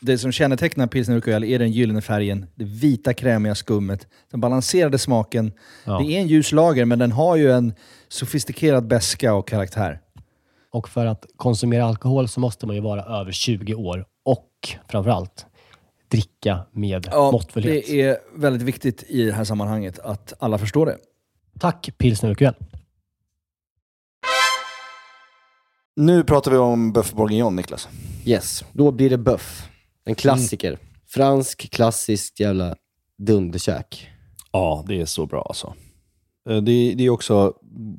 [0.00, 4.98] Det som kännetecknar pilsner urquell är den gyllene färgen, det vita krämiga skummet, den balanserade
[4.98, 5.52] smaken.
[5.84, 5.98] Ja.
[5.98, 7.74] Det är en ljus lager, men den har ju en
[8.08, 10.00] sofistikerad beska och karaktär.
[10.70, 14.48] Och för att konsumera alkohol så måste man ju vara över 20 år och
[14.88, 15.46] framförallt
[16.08, 17.86] dricka med måttfullhet.
[17.86, 20.96] det är väldigt viktigt i det här sammanhanget att alla förstår det.
[21.58, 22.54] Tack Pilsner Urquell.
[25.96, 27.88] Nu pratar vi om Boeuf bourguignon, Niklas.
[28.24, 29.68] Yes, då blir det böff.
[30.08, 30.78] En klassiker.
[31.06, 32.76] Fransk, klassiskt jävla
[33.18, 34.08] dunderkäk.
[34.52, 35.74] Ja, det är så bra alltså.
[36.48, 37.54] Eh, Det, det är också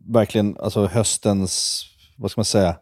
[0.07, 1.83] verkligen alltså, höstens,
[2.17, 2.77] vad ska man säga,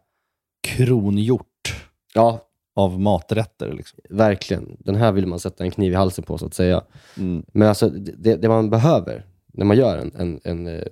[0.63, 1.75] kronhjort
[2.13, 3.73] Ja, av maträtter.
[3.73, 3.99] Liksom.
[4.09, 4.77] verkligen.
[4.79, 6.83] Den här vill man sätta en kniv i halsen på så att säga.
[7.17, 7.45] Mm.
[7.53, 9.25] Men alltså det, det man behöver
[9.57, 10.83] när man gör en, en, en eh,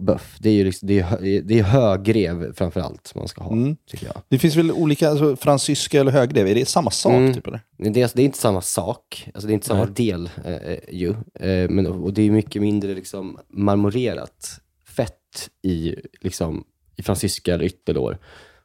[0.00, 3.52] böff, det är ju liksom, det är, det är högrev framför allt man ska ha,
[3.52, 3.76] Mm.
[3.86, 4.22] tycker jag.
[4.28, 7.12] Det finns väl olika, alltså, fransyska eller högrev, är det samma sak?
[7.12, 7.34] Mm.
[7.34, 7.60] Typ, eller?
[7.78, 9.94] Det är, det är inte samma sak, alltså, det är inte samma Nej.
[9.94, 11.10] del eh, eh, ju.
[11.34, 14.60] Eh, men, och det är mycket mindre liksom, marmorerat
[14.96, 16.64] fett i, liksom,
[16.96, 18.18] i fransyska eller ytterlår.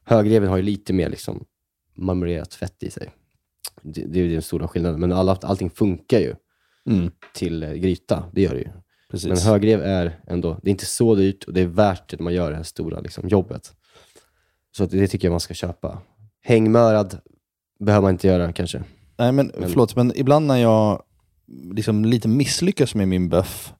[0.05, 1.45] Högreven har ju lite mer liksom,
[1.95, 3.09] marmorerat fett i sig.
[3.81, 4.99] Det, det är ju den stora skillnaden.
[4.99, 6.35] Men alla, allting funkar ju
[6.89, 7.11] Mm.
[7.33, 8.69] till eh, gryta, det gör det ju.
[9.11, 9.29] Precis.
[9.29, 12.23] Men högrev är ändå, det är inte så dyrt och det är värt det när
[12.23, 13.73] man gör det här stora liksom, jobbet.
[14.77, 16.01] Så det tycker jag man ska köpa.
[16.43, 17.17] Hängmörad
[17.79, 18.83] behöver man inte göra kanske.
[19.17, 21.03] Nej, men, Men- förlåt, men ibland när jag
[21.73, 23.73] liksom lite misslyckas med min böff,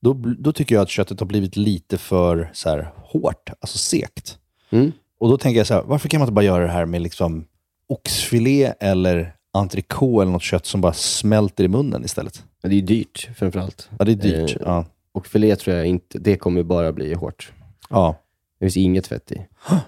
[0.00, 4.38] då, då tycker jag att köttet har blivit lite för så här, hårt, alltså sekt.
[4.70, 4.92] Mm.
[5.18, 7.02] Och då tänker jag så här, varför kan man inte bara göra det här med
[7.02, 7.44] liksom
[7.88, 12.44] oxfilé eller entrecote eller något kött som bara smälter i munnen istället?
[12.66, 13.90] Men det är ju dyrt framförallt.
[13.98, 14.56] Ja, det är dyrt.
[14.56, 14.84] Eh, Ja.
[15.12, 17.52] Och filé tror jag inte, det kommer bara bli hårt.
[17.90, 18.16] ja.
[18.58, 19.46] Det finns inget fett i.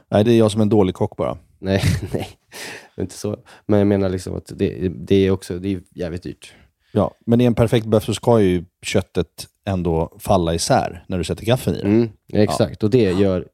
[0.09, 1.39] Nej, det är jag som är en dålig kock bara.
[1.59, 2.29] Nej, nej.
[2.97, 3.37] Inte så.
[3.67, 6.55] Men jag menar liksom att det, det är också, det är jävligt dyrt.
[6.93, 11.25] Ja, men i en perfekt böff så ska ju köttet ändå falla isär när du
[11.25, 11.89] sätter gaffeln i det.
[11.89, 13.49] Mm, ja, exakt, och det gör,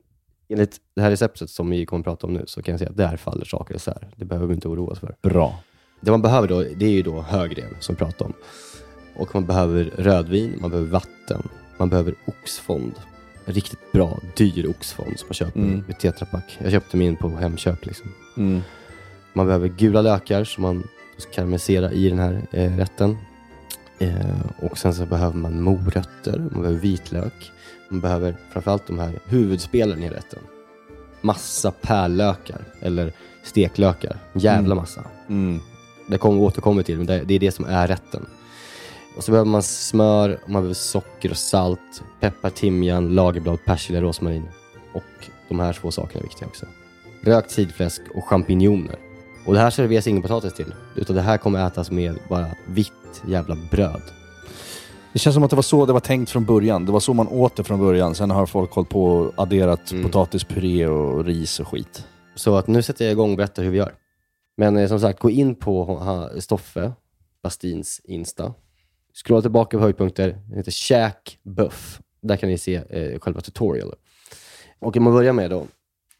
[0.48, 2.90] enligt det här receptet som vi kommer att prata om nu, så kan jag säga
[2.90, 4.08] att där faller saker isär.
[4.16, 5.16] Det behöver vi inte oroa oss för.
[5.22, 5.58] Bra.
[6.00, 8.32] Det man behöver då, det är ju då högrev som vi pratade om.
[9.16, 12.92] Och man behöver rödvin, man behöver vatten, man behöver oxfond.
[13.46, 15.85] En riktigt bra, dyr oxfond som man köper Mm.
[15.88, 16.59] i Tetra Pak.
[16.62, 17.87] Jag köpte min på Hemköp.
[17.87, 18.07] Liksom.
[18.37, 18.61] Mm.
[19.33, 23.16] Man behöver gula lökar som man ska karamellisera i den här eh, rätten.
[23.98, 27.53] Eh, och sen så behöver man morötter, man behöver vitlök.
[27.88, 30.38] Man behöver framförallt de här huvudspelen i rätten.
[31.20, 34.16] Massa pärlökar, eller steklökar.
[34.33, 34.77] En jävla Mm.
[34.77, 35.05] massa.
[35.29, 35.61] Mm.
[36.09, 38.27] Det kommer återkommer till, men det, det är det som är rätten.
[39.16, 44.48] Och så behöver man smör, man behöver socker och salt, peppar, timjan, lagerblad, persilja, rosmarin.
[44.92, 45.05] Och
[45.48, 46.66] de här två sakerna är viktiga också.
[47.22, 48.96] Rökt sidfläsk och champinjoner.
[49.46, 53.22] Och det här serveras ingen potatis till, utan det här kommer ätas med bara vitt
[53.29, 54.03] jävla bröd.
[55.12, 56.87] Det känns som att det var så det var tänkt från början.
[56.87, 58.14] Det var så man åt det från början.
[58.14, 60.05] Sen har folk hållit på och adderat Mm.
[60.05, 62.07] potatispuré och ris och skit.
[62.35, 63.94] Så att nu sätter jag igång och berättar hur vi gör.
[64.57, 66.92] Men eh, som sagt, gå in på Stoffe
[67.42, 68.55] Bastins Insta.
[69.14, 70.29] Scrolla tillbaka på höjdpunkter.
[70.48, 72.00] Den heter Käk Buff.
[72.22, 73.96] Där kan ni se eh, själva tutorialen.
[74.79, 75.66] Och om man börjar med då,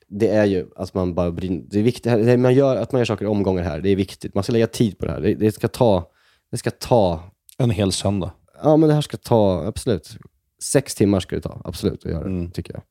[0.09, 1.65] det är ju att man bara brinner.
[1.71, 3.97] Det är viktigt, det man gör, att man gör saker i omgångar här, det är
[3.97, 4.35] viktigt.
[4.35, 5.21] Man ska lägga tid på det här.
[5.21, 6.11] Det, det ska ta,
[6.51, 7.23] det ska ta,
[7.59, 8.33] En hel söndag.
[8.63, 10.17] ja men det här ska ta, absolut.
[10.63, 12.51] Sex timmar ska det ta, absolut, att göra Mm.
[12.51, 12.83] tycker jag.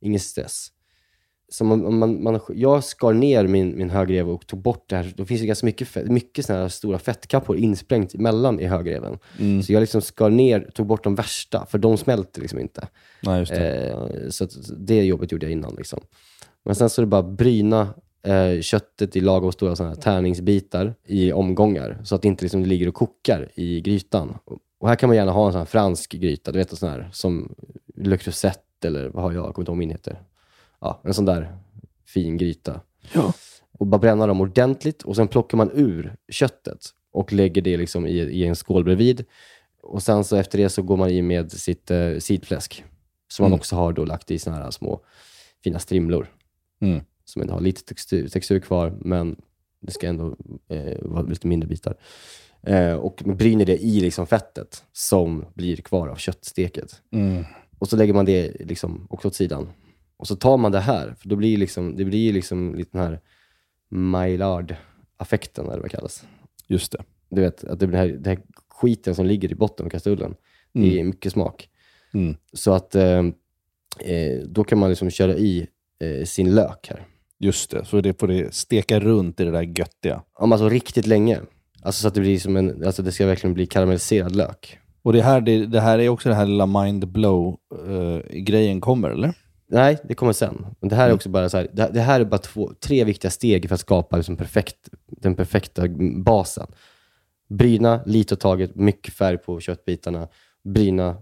[0.00, 0.68] Ingen stress.
[1.52, 5.12] Så man, man, man, jag skar ner min, min högrev och tog bort det här.
[5.16, 9.18] Då finns det ganska mycket, fett, mycket såna här stora fettkappor insprängt emellan i högreven.
[9.38, 9.62] Mm.
[9.62, 12.88] Så jag liksom skar ner, tog bort de värsta, för de smälter liksom inte.
[13.22, 13.90] Nej, det.
[13.90, 15.74] Eh, så det jobbet gjorde jag innan.
[15.74, 16.00] Liksom.
[16.64, 20.94] Men sen så är det bara bryna eh, köttet i lagom stora såna här tärningsbitar
[21.06, 24.38] i omgångar, så att det inte liksom ligger och kokar i grytan.
[24.78, 27.10] Och här kan man gärna ha en sån fransk gryta, du vet en sån här
[27.12, 27.54] som
[27.96, 30.18] Le Creuset eller vad har jag, jag kommer inte ihåg min heter.
[30.80, 31.56] Ja, en sån där
[32.06, 32.80] fin gryta.
[33.12, 33.32] Ja.
[33.72, 36.78] Och bara bränna dem ordentligt och sen plockar man ur köttet
[37.12, 39.24] och lägger det liksom i, i en skål bredvid.
[39.82, 42.84] Och sen så efter det så går man i med sitt eh, sidfläsk
[43.28, 43.58] som man Mm.
[43.58, 45.00] också har då lagt i såna här små
[45.64, 46.30] fina strimlor.
[46.80, 47.00] Mm.
[47.24, 49.36] Som ändå har lite textur, textur kvar, men
[49.80, 50.36] det ska ändå
[50.68, 51.96] eh, vara lite mindre bitar.
[52.62, 57.02] Eh, och man bryner det i liksom fettet som blir kvar av köttsteket.
[57.12, 57.44] Mm.
[57.78, 59.68] Och så lägger man det liksom också åt sidan.
[60.20, 63.06] Och så tar man det här, för då blir liksom, det blir liksom lite den
[63.06, 63.20] här
[63.90, 66.24] Maillard-affekten, eller vad det kallas.
[66.66, 67.04] Just det.
[67.30, 69.90] Du vet, att det, blir den här, den här skiten som ligger i botten av
[69.90, 70.34] kastrullen,
[70.72, 71.68] det är mycket smak.
[72.14, 72.36] Mm.
[72.52, 73.18] Så att eh,
[73.98, 75.66] eh, då kan man liksom köra i
[76.00, 77.06] eh, sin lök här.
[77.38, 80.22] Just det, så det får det steka runt i det där göttiga.
[80.38, 81.40] Ja, men alltså riktigt länge.
[81.82, 84.78] Alltså så att det blir som en, alltså det ska verkligen bli karamelliserad lök.
[85.02, 89.34] Och det här, det, det här är också den här lilla mind blow-grejen kommer, eller?
[89.72, 90.66] Nej, det kommer sen.
[90.80, 91.14] Men det här är Mm.
[91.16, 93.80] också bara så här, det, det här är bara två, tre viktiga steg för att
[93.80, 95.82] skapa liksom perfekt, den perfekta
[96.24, 96.66] basen.
[97.48, 100.28] Bryna lite åt taget, mycket färg på köttbitarna.
[100.64, 101.16] Bryna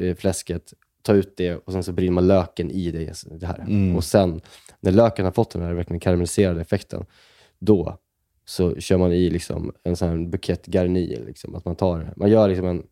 [0.00, 3.58] eh, fläsket, ta ut det och sen så bryner man löken i det, det här.
[3.58, 3.96] Mm.
[3.96, 4.40] Och sen,
[4.80, 7.06] när löken har fått den här verkligen karamelliserade effekten,
[7.58, 7.98] då
[8.44, 11.22] så kör man i liksom en sån här bukett garni.
[11.26, 12.82] Liksom, att man, tar, man gör liksom en,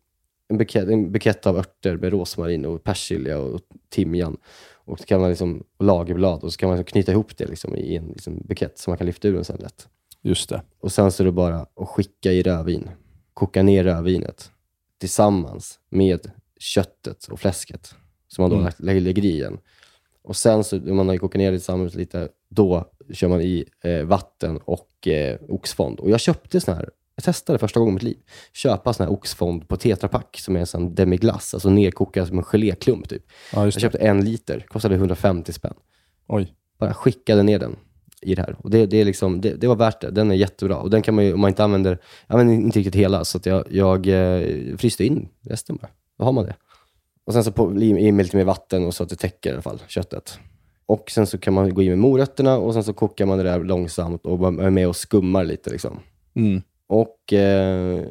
[0.53, 4.37] en, bukett, en bukett av örter med rosmarin och persilja och timjan.
[4.85, 7.45] Och så kan man liksom, och lagerblad och så kan man liksom knyta ihop det
[7.45, 9.87] liksom i en liksom bukett så man kan lyfta ur den sen lätt.
[10.21, 10.61] Just det.
[10.79, 12.89] Och sen så är det bara att skicka i rödvin.
[13.33, 14.51] Koka ner rödvinet
[14.99, 17.95] tillsammans med köttet och fläsket
[18.27, 18.71] som man då Mm.
[18.77, 19.57] lägger, lägger i igen.
[20.21, 23.65] Och sen så, när man har kokat ner det tillsammans lite, då kör man i
[23.83, 25.99] eh, vatten och eh, oxfond.
[25.99, 28.17] Och jag köpte sån här, jag testade första gången i mitt liv,
[28.53, 32.37] köpa sån här oxfond på Tetra Pak som är en sån demiglass, alltså nerkokad som
[32.37, 33.23] en geléklump typ.
[33.53, 35.73] Ja, jag köpte en liter, kostade 150 spänn.
[36.27, 36.53] Oj.
[36.79, 37.75] Bara skickade ner den
[38.21, 38.55] i det här.
[38.59, 40.11] Och det, det, är liksom, det, det var värt det.
[40.11, 40.77] Den är jättebra.
[40.77, 41.97] Och den kan man ju, om man inte använder,
[42.27, 45.89] jag använder inte riktigt hela, så jag, jag eh, fryste in resten bara.
[46.17, 46.55] Då har man det.
[47.25, 49.49] Och sen så på, i i med lite mer vatten och så att det täcker
[49.49, 50.39] i alla fall köttet.
[50.85, 53.43] Och sen så kan man gå in med morötterna och sen så kokar man det
[53.43, 55.99] där långsamt och är med och skummar lite liksom.
[56.35, 56.61] Mm.
[56.87, 58.05] Och eh,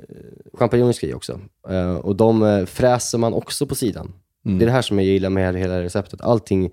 [0.55, 1.41] champinjoner ska i också.
[1.69, 4.13] Eh, och de eh, fräser man också på sidan.
[4.45, 4.59] Mm.
[4.59, 6.21] Det är det här som jag gillar med hela receptet.
[6.21, 6.73] Allting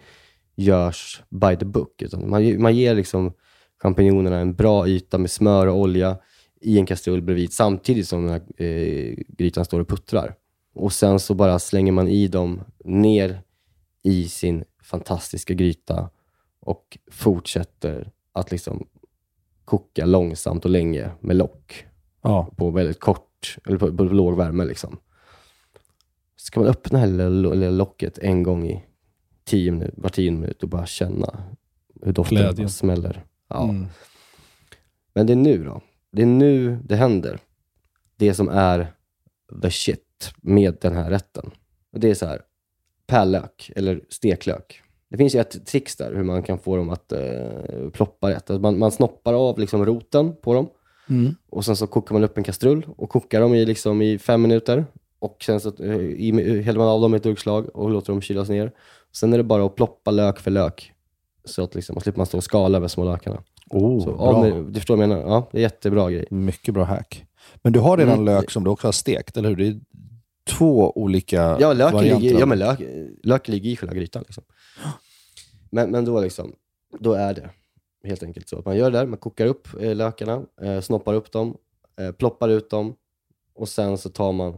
[0.55, 2.03] görs by the book.
[2.13, 3.33] Man, man ger liksom
[3.81, 6.17] champinjonerna en bra yta med smör och olja
[6.61, 10.35] i en kastrull bredvid samtidigt som den här, eh, grytan står och puttrar.
[10.75, 13.41] Och sen så bara slänger man i dem ner
[14.03, 16.09] i sin fantastiska gryta
[16.59, 18.87] och fortsätter att liksom
[19.65, 21.85] koka långsamt och länge med lock
[22.21, 22.51] Ja.
[22.57, 24.65] på väldigt kort, eller på, på låg värme.
[24.65, 24.97] Liksom.
[26.35, 28.83] Så kan man öppna det här lilla, lo- lilla locket en gång i
[29.43, 31.43] tio minut, var tio minut och bara känna
[32.01, 33.25] hur doften smäller.
[33.47, 33.63] Ja.
[33.63, 33.85] Mm.
[35.13, 35.81] Men det är nu då.
[36.11, 37.39] det är nu det händer.
[38.15, 38.93] Det som är
[39.61, 41.51] the shit med den här rätten.
[41.93, 42.41] Och det är så här,
[43.07, 44.81] pärlök eller steklök.
[45.09, 48.49] Det finns ju ett trix där hur man kan få dem att eh, ploppa rätt.
[48.49, 50.69] Att man, man snoppar av liksom roten på dem
[51.09, 51.35] Mm.
[51.49, 54.41] och sen så kokar man upp en kastrull och kokar dem i, liksom, i fem
[54.41, 54.85] minuter.
[55.19, 58.21] Och sen så eh, i, häller man av dem i ett durkslag och låter dem
[58.21, 58.71] kylas ner.
[59.11, 60.93] Sen är det bara att ploppa lök för lök.
[61.45, 63.43] Så att liksom, man slipper man stå och skala över små lökarna.
[63.69, 64.41] Oh, så, bra.
[64.41, 65.23] med, du förstår vad jag menar?
[65.23, 66.25] Ja, det är jättebra grej.
[66.31, 67.25] Mycket bra hack.
[67.63, 68.25] Men du har redan Mm.
[68.25, 69.55] lök som du också har stekt, eller hur?
[69.55, 69.79] Det är
[70.49, 72.21] två olika Ja, lök varianter.
[72.21, 72.79] ligger, ja men lök,
[73.23, 74.23] lök ligger i själva grytan.
[74.27, 74.43] Liksom.
[75.69, 76.53] Men, men då, liksom,
[76.99, 77.49] då är det
[78.03, 81.13] helt enkelt så att man gör det där, man kokar upp eh, lökarna, eh, snoppar
[81.13, 81.57] upp dem,
[81.99, 82.95] eh, ploppar ut dem
[83.53, 84.57] och sen så tar man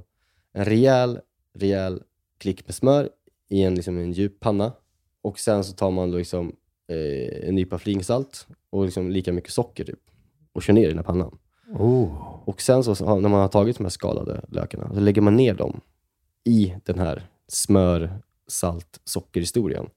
[0.54, 1.20] en rejäl,
[1.54, 2.04] rejäl
[2.38, 3.10] klick med smör
[3.50, 4.74] i en, liksom, en djup panna
[5.22, 6.56] och sen så tar man liksom,
[6.88, 10.00] eh, en nypa flingsalt och liksom lika mycket socker typ
[10.54, 11.38] och kör ner i den här pannan.
[11.74, 12.40] Oh.
[12.46, 15.36] Och sen så, så när man har tagit de här skalade lökarna, så lägger man
[15.36, 15.82] ner dem
[16.44, 19.90] i den här smör, salt, sockerhistorien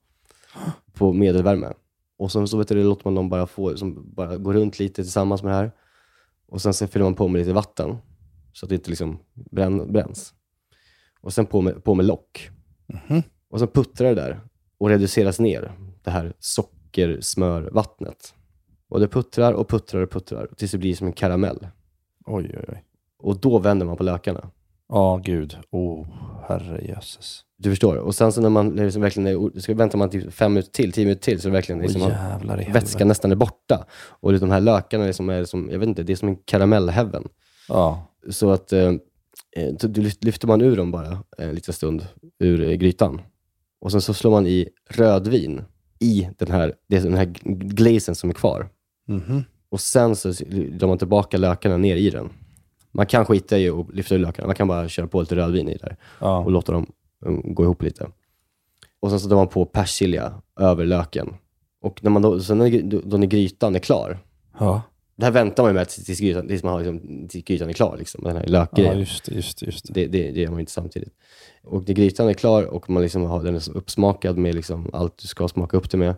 [0.93, 1.73] på medelvärme.
[2.17, 5.03] Och sen så vet du, låter man dem bara få, som bara gå runt lite
[5.03, 5.71] tillsammans med det här.
[6.47, 7.97] Och sen så fyller man på med lite vatten
[8.53, 10.33] så att det inte liksom bränn, bränns.
[11.21, 12.49] Och sen på med, på med lock.
[13.49, 14.39] Och sen puttrar det där
[14.77, 15.71] och reduceras ner,
[16.03, 18.33] det här sockersmörvattnet.
[18.87, 21.67] Och det puttrar och puttrar och puttrar tills det blir som en karamell.
[22.25, 22.83] Oj, oj, oj.
[23.17, 24.51] Och då vänder man på lökarna.
[24.87, 25.57] Ja, gud.
[25.71, 26.07] Oh,
[26.47, 27.44] herrejösses.
[27.57, 27.95] Du förstår?
[27.97, 30.91] Och sen så när man liksom verkligen är, så väntar man till fem minuter till,
[30.91, 32.71] tio minuter till, så det verkligen liksom, jävlar helvete.
[32.71, 33.85] vätskan nästan är borta.
[34.09, 37.23] Och de här lökarna liksom är som, jag vet inte, det är som en karamellheaven.
[37.67, 38.07] Ja.
[38.29, 38.87] Så att eh,
[39.57, 42.07] eh, du lyft- lyfter man ur dem bara en liten stund
[42.39, 43.21] ur eh, grytan.
[43.81, 45.61] Och sen så slår man i rödvin
[45.99, 47.25] i den här, är den här
[47.75, 48.69] glazen som är kvar.
[49.07, 49.43] Mhm.
[49.69, 50.29] Och sen så
[50.71, 52.29] drar man tillbaka lökarna ner i den.
[52.91, 54.45] Man kan skita i att lyfta ur lökarna.
[54.47, 56.39] Man kan bara köra på lite rödvin i där Ja.
[56.39, 56.91] och låta dem
[57.25, 58.09] gå ihop lite.
[58.99, 61.33] Och sen så drar man på persilja över löken.
[61.81, 64.19] Och när man då, sen när, då när grytan är klar,
[64.59, 64.81] Ja.
[65.15, 67.73] det här väntar man ju med tills, grytan, tills, man har, liksom, tills grytan är
[67.73, 68.93] klar, liksom, den här lökgrejen.
[68.93, 70.07] Ja, just just just det.
[70.07, 71.13] Det, det, gör man ju inte samtidigt.
[71.63, 75.17] Och när grytan är klar och man liksom har den är uppsmakad med liksom allt
[75.17, 76.15] du ska smaka upp det med,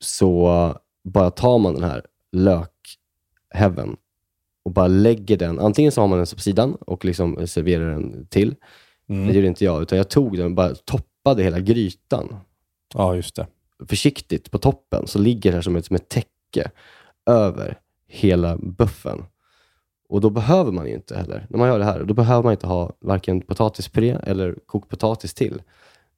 [0.00, 0.74] så
[1.04, 3.96] bara tar man den här lökhäven
[4.62, 8.26] och bara lägger den, antingen så har man den på sidan och liksom serverar den
[8.26, 8.54] till.
[9.08, 9.26] Mm.
[9.28, 12.36] Det gjorde inte jag, utan jag tog den och bara toppade hela grytan
[12.94, 13.46] Ja, just det.
[13.88, 16.70] försiktigt på toppen, så ligger det här som ett, som ett täcke
[17.26, 17.78] över
[18.08, 19.24] hela buffen.
[20.08, 22.52] Och då behöver man ju inte heller, när man gör det här, då behöver man
[22.52, 25.62] inte ha varken potatispuré eller kokt potatis till.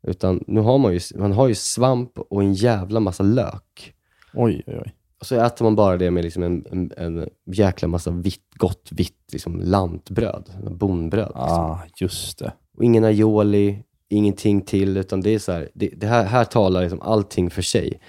[0.03, 3.95] Utan nu har man ju, man har ju svamp och en jävla massa lök.
[4.35, 4.95] Oj, oj, oj.
[5.21, 8.89] Och så äter man bara det med liksom en, en, en jäkla massa vitt, gott
[8.91, 11.27] vitt liksom lantbröd, bondbröd.
[11.27, 11.61] Liksom.
[11.61, 12.53] Ah, just det.
[12.77, 16.83] Och ingen aioli, ingenting till, utan det är så här, det, det här, här talar
[16.83, 18.01] liksom allting för sig.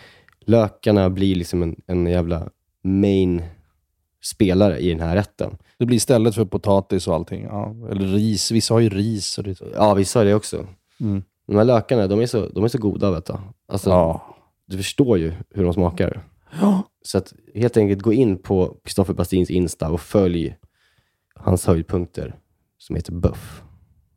[0.45, 2.49] Lökarna blir liksom en, en jävla
[2.83, 3.43] main
[4.23, 5.57] spelare i den här rätten.
[5.77, 7.43] Det blir istället för potatis och allting.
[7.43, 7.75] Ja.
[7.89, 8.51] Eller ris.
[8.51, 9.37] Vissa har ju ris.
[9.37, 9.61] Och det.
[9.75, 10.67] Ja, vi sa det också.
[10.99, 11.23] Mm.
[11.47, 13.33] De här lökarna, de är så, de är så goda vet du.
[13.67, 14.35] Alltså, Ja.
[14.65, 16.23] Du förstår ju hur de smakar.
[17.01, 20.55] Så att helt enkelt gå in på Kristoffer Bastins Insta och följ
[21.35, 22.35] hans höjdpunkter
[22.77, 23.61] som heter Buff.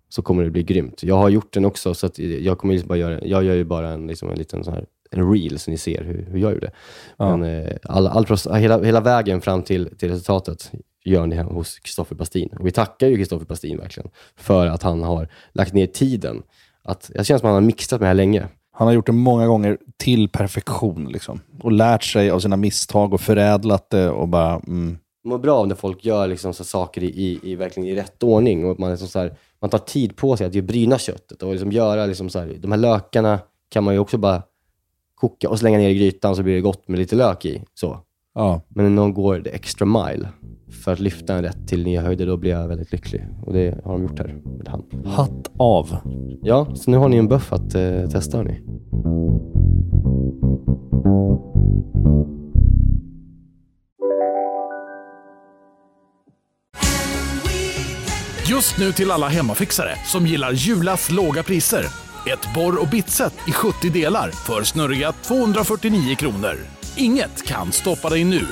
[0.08, 1.02] Så kommer det bli grymt.
[1.02, 3.64] Jag har gjort den också, så att jag kommer liksom bara göra, jag gör ju
[3.64, 6.52] bara en, liksom en liten sån här en reel så ni ser hur, hur jag
[6.52, 6.70] gjorde.
[7.16, 7.36] Ja.
[7.36, 10.72] Men eh, all, all, proce- hela, hela vägen fram till, till resultatet
[11.04, 12.48] gör ni hos Kristoffer Bastin.
[12.58, 16.42] Och vi tackar ju Kristoffer Bastin verkligen för att han har lagt ner tiden.
[16.82, 18.48] Att, jag känner som att han har mixat med det här länge.
[18.76, 21.08] Han har gjort det många gånger till perfektion.
[21.12, 21.40] Liksom.
[21.62, 24.60] Och lärt sig av sina misstag och förädlat det och bara...
[24.66, 24.98] Mm.
[25.24, 28.22] mår bra av när folk gör liksom så saker i, i, i, verkligen i rätt
[28.22, 28.64] ordning.
[28.64, 31.52] Och man, liksom så här, man tar tid på sig att ju bryna köttet och
[31.52, 34.42] liksom göra liksom så här, de här lökarna kan man ju också bara
[35.14, 37.62] koka och slänga ner i grytan så blir det gott med lite lök i.
[37.74, 37.98] Så.
[38.34, 38.62] Ja.
[38.68, 40.28] Men när någon går the extra mile
[40.84, 43.26] för att lyfta en rätt till nya höjder, då blir jag väldigt lycklig.
[43.42, 44.26] Och det har de gjort här
[44.58, 45.04] med han.
[45.04, 45.96] Hatt av.
[46.42, 48.60] Ja, så nu har ni en buff att eh, testa hörni.
[58.48, 61.84] Just nu till alla hemmafixare som gillar Julas låga priser.
[62.32, 66.73] Ett borr och bitset i 70 delar för snurriga 249 kronor.
[66.96, 68.46] Inget kan stoppa dig nu.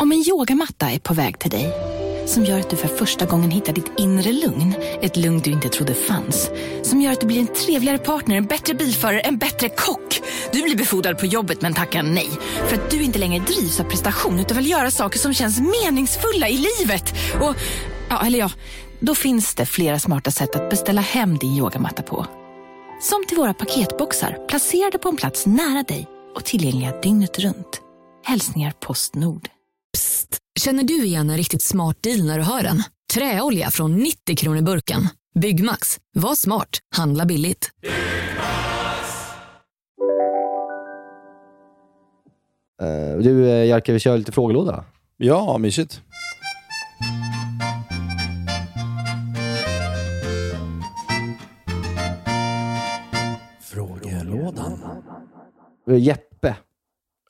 [0.00, 1.72] Om en yogamatta är på väg till dig,
[2.26, 4.74] som gör att du för första gången hittar ditt inre lugn.
[5.02, 6.50] Ett lugn du inte trodde fanns.
[6.82, 10.20] Som gör att du blir en trevligare partner, en bättre bilförare, en bättre kock.
[10.52, 12.30] Du blir befordrad på jobbet men tackar nej.
[12.68, 16.48] För att du inte längre drivs av prestation utan vill göra saker som känns meningsfulla
[16.48, 17.14] i livet.
[17.40, 17.54] Och,
[18.08, 18.50] ja, eller ja,
[19.00, 22.26] då finns det flera smarta sätt att beställa hem din yogamatta på.
[23.00, 27.80] Som till våra paketboxar placerade på en plats nära dig och tillgängliga dygnet runt.
[28.24, 29.48] Hälsningar Postnord.
[29.92, 30.38] Psst!
[30.60, 32.82] Känner du igen en riktigt smart deal när du hör den?
[33.14, 35.08] Träolja från 90 kronor burken.
[35.34, 35.98] Byggmax.
[36.14, 36.78] Var smart.
[36.96, 37.70] Handla billigt.
[42.82, 44.84] Eh, du eh, Jerka, vi kör lite frågelåda.
[45.16, 46.00] Ja, mysigt.
[55.86, 56.56] Jeppe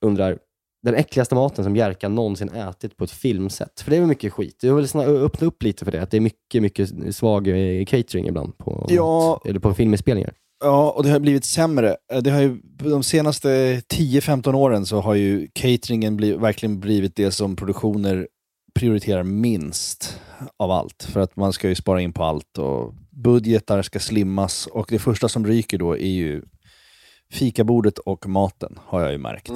[0.00, 0.38] undrar,
[0.82, 3.80] den äckligaste maten som Jerka någonsin ätit på ett filmset?
[3.80, 4.58] För det är väl mycket skit.
[4.62, 8.28] Jag vill öppna upp lite för det, att det är mycket, mycket svag eh, catering
[8.28, 9.40] ibland på, Ja.
[9.44, 10.32] eller på filminspelningar.
[10.64, 11.96] Ja, och det har blivit sämre.
[12.12, 13.48] Eh, Det har ju, de senaste
[13.88, 18.28] 10-15 åren så har ju cateringen bli, verkligen blivit det som produktioner
[18.74, 20.20] prioriterar minst
[20.56, 21.02] av allt.
[21.02, 24.98] För att man ska ju spara in på allt och budgetar ska slimmas och det
[24.98, 26.42] första som ryker då är ju
[27.32, 29.50] fikabordet och maten, har jag ju märkt.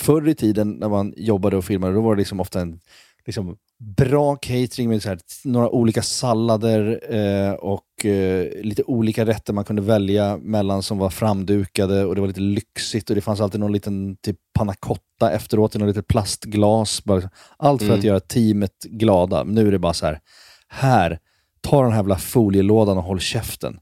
[0.00, 2.80] Förr i tiden när man jobbade och filmade, då var det liksom ofta en
[3.26, 9.52] liksom, bra catering med så här, några olika sallader eh, och eh, lite olika rätter
[9.52, 13.40] man kunde välja mellan som var framdukade och det var lite lyxigt och det fanns
[13.40, 17.04] alltid någon liten typ panna cotta efteråt i något litet plastglas.
[17.04, 17.98] Bara, allt för Mm.
[17.98, 19.44] att göra teamet glada.
[19.44, 20.20] Nu är det bara så här,
[20.68, 21.18] här,
[21.60, 23.80] ta den här jävla folielådan och håll käften.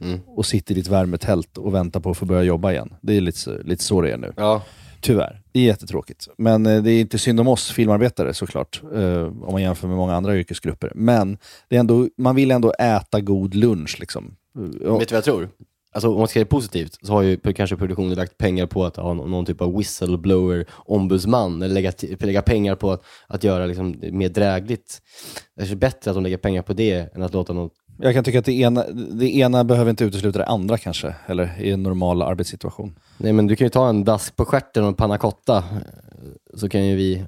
[0.00, 0.20] Mm.
[0.26, 2.94] Och sitt i ditt värmetält och vänta på att få börja jobba igen.
[3.00, 4.32] Det är lite, lite så det är nu.
[4.36, 4.62] Ja.
[5.00, 5.42] Tyvärr.
[5.52, 6.28] Det är jättetråkigt.
[6.38, 9.96] Men eh, det är inte synd om oss filmarbetare såklart, eh, om man jämför med
[9.96, 10.92] många andra yrkesgrupper.
[10.94, 11.38] Men
[11.68, 13.96] det är ändå, man vill ändå äta god lunch.
[14.00, 14.36] Liksom.
[14.54, 15.48] Vet du vad jag tror?
[15.92, 18.96] Alltså, om man ska säga positivt så har ju kanske produktionen lagt pengar på att
[18.96, 23.96] ha någon, någon typ av whistleblower-ombudsman eller lägga, lägga pengar på att, att göra liksom
[24.12, 25.02] mer drägligt.
[25.56, 27.70] Det är bättre att de lägger pengar på det än att låta någon...
[28.02, 31.60] Jag kan tycka att det ena, det ena behöver inte utesluta det andra kanske, eller
[31.60, 32.98] i en normal arbetssituation.
[33.16, 35.64] Nej men du kan ju ta en dask på stjärten och en panna cotta
[36.54, 37.24] så kan ju vi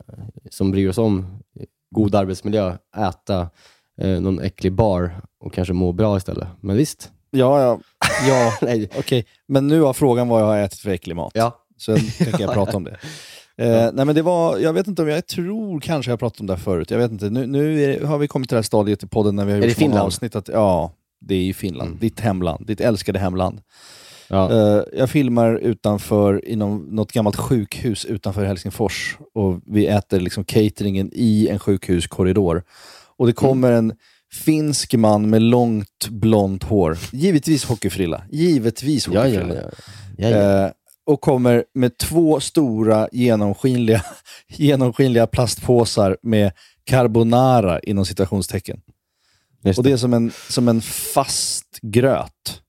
[0.50, 1.42] som bryr oss om
[1.90, 3.50] god arbetsmiljö äta
[4.00, 6.48] eh, någon äcklig bar och kanske må bra istället.
[6.60, 7.10] Men visst.
[7.30, 7.78] Ja, ja.
[8.28, 8.88] ja Nej.
[8.98, 9.26] okej.
[9.48, 11.32] Men nu har frågan vad jag har ätit för äcklig mat.
[11.34, 11.58] Ja.
[11.76, 12.96] Så tänker jag prata om det.
[13.58, 16.40] Eh, nej men det var, jag vet inte om jag, jag tror kanske jag pratat
[16.40, 16.90] om det här förut.
[16.90, 17.30] Jag vet inte.
[17.30, 19.58] Nu, nu är, har vi kommit till det här stadiet i podden när vi har
[19.58, 20.36] gjort många avsnitt.
[20.36, 21.98] Att, ja, det är ju Finland.
[22.00, 22.66] Ditt hemland.
[22.66, 23.60] Ditt älskade hemland.
[24.28, 24.52] Ja.
[24.52, 29.16] Eh, jag filmar utanför, inom något gammalt sjukhus utanför Helsingfors.
[29.34, 32.62] Och vi äter liksom cateringen i en sjukhuskorridor.
[33.16, 33.92] Och det kommer en
[34.32, 36.98] finsk man med långt blont hår.
[37.12, 38.22] Givetvis hockeyfrilla.
[38.30, 39.54] Givetvis hockeyfrilla.
[39.54, 39.70] ja.
[40.16, 40.64] Ja, ja.
[40.66, 40.70] Eh,
[41.06, 44.02] och kommer med två stora genomskinliga,
[44.48, 46.52] genomskinliga plastpåsar med
[46.84, 48.80] carbonara inom citationstecken.
[49.64, 52.62] Just Och det är som en, som en fast gröt.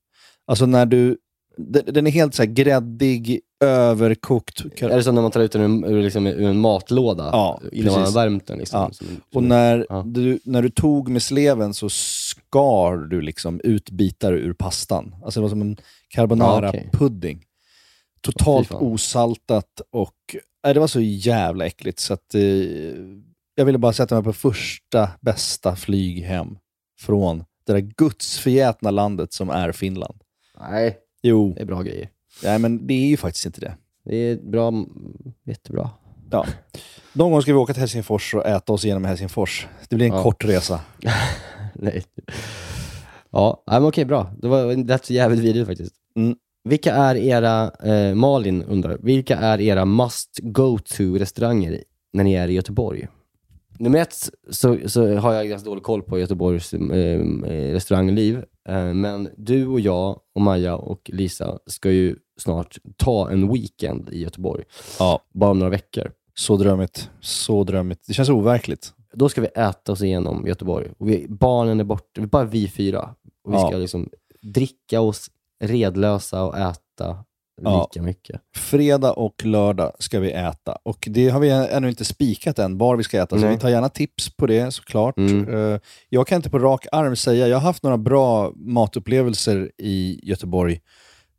[0.46, 1.18] Alltså när du...
[1.56, 4.64] Den, är helt så här gräddig, överkokt.
[4.82, 7.92] Är det som när man tar ut den ur, liksom, ur en matlåda Ja, innan
[7.94, 8.58] man har värmt den?
[8.58, 8.90] Liksom, Ja.
[8.92, 10.02] som en- Och som- när, ja.
[10.06, 15.14] du, när du tog med sleven så skar du liksom ut bitar ur pastan.
[15.24, 17.38] Alltså det var som en Ja, carbonara-pudding.
[18.24, 18.82] Totalt fan.
[18.82, 20.14] osaltat och
[20.64, 22.42] nej, det var så jävla äckligt så att eh,
[23.54, 26.58] jag ville bara sätta mig på första bästa flyg hem
[27.00, 30.20] från det där gudsförgätna landet som är Finland.
[30.60, 32.08] Nej, Jo, det är bra grejer.
[32.42, 33.74] nej, men det är ju faktiskt inte det.
[34.04, 34.72] Det är bra,
[35.44, 35.90] jättebra.
[36.30, 36.46] Ja.
[37.12, 39.66] Någon gång ska vi åka till Helsingfors och äta oss igenom Helsingfors.
[39.88, 40.22] Det blir en Ja.
[40.22, 40.80] kort resa.
[41.74, 42.04] Nej.
[43.30, 44.32] Ja, men okej, bra.
[44.38, 45.94] Det var det lät jävligt vidrigt faktiskt.
[46.16, 46.36] Mm.
[46.64, 52.48] Vilka är era, eh, Malin undrar, vilka är era must go-to restauranger när ni är
[52.48, 53.08] i Göteborg?
[53.78, 54.14] Nummer ett
[54.50, 57.20] så, så har jag ganska dålig koll på Göteborgs eh,
[57.72, 58.44] restaurangliv.
[58.68, 64.08] Eh, men du och jag och Maja och Lisa ska ju snart ta en weekend
[64.12, 64.64] i Göteborg.
[64.98, 65.20] Ja.
[65.32, 66.10] Bara om några veckor.
[66.34, 67.10] Så drömmigt.
[67.20, 68.00] Så drömmigt.
[68.06, 68.92] Det känns overkligt.
[69.14, 70.88] Då ska vi äta oss igenom Göteborg.
[70.98, 73.14] Och vi, barnen är borta, det är bara vi fyra.
[73.44, 73.68] Och vi Ja.
[73.68, 74.08] ska liksom
[74.42, 75.30] dricka oss
[75.68, 77.24] redlösa och äta
[77.62, 77.88] Ja.
[77.92, 78.40] lika mycket.
[78.56, 80.78] Fredag och lördag ska vi äta.
[80.82, 83.36] Och det har vi ännu inte spikat än, var vi ska äta.
[83.38, 83.54] Så Nej.
[83.54, 85.16] vi tar gärna tips på det såklart.
[85.18, 85.54] Mm.
[85.74, 90.20] Eh, Jag kan inte på rak arm säga, jag har haft några bra matupplevelser i
[90.22, 90.80] Göteborg.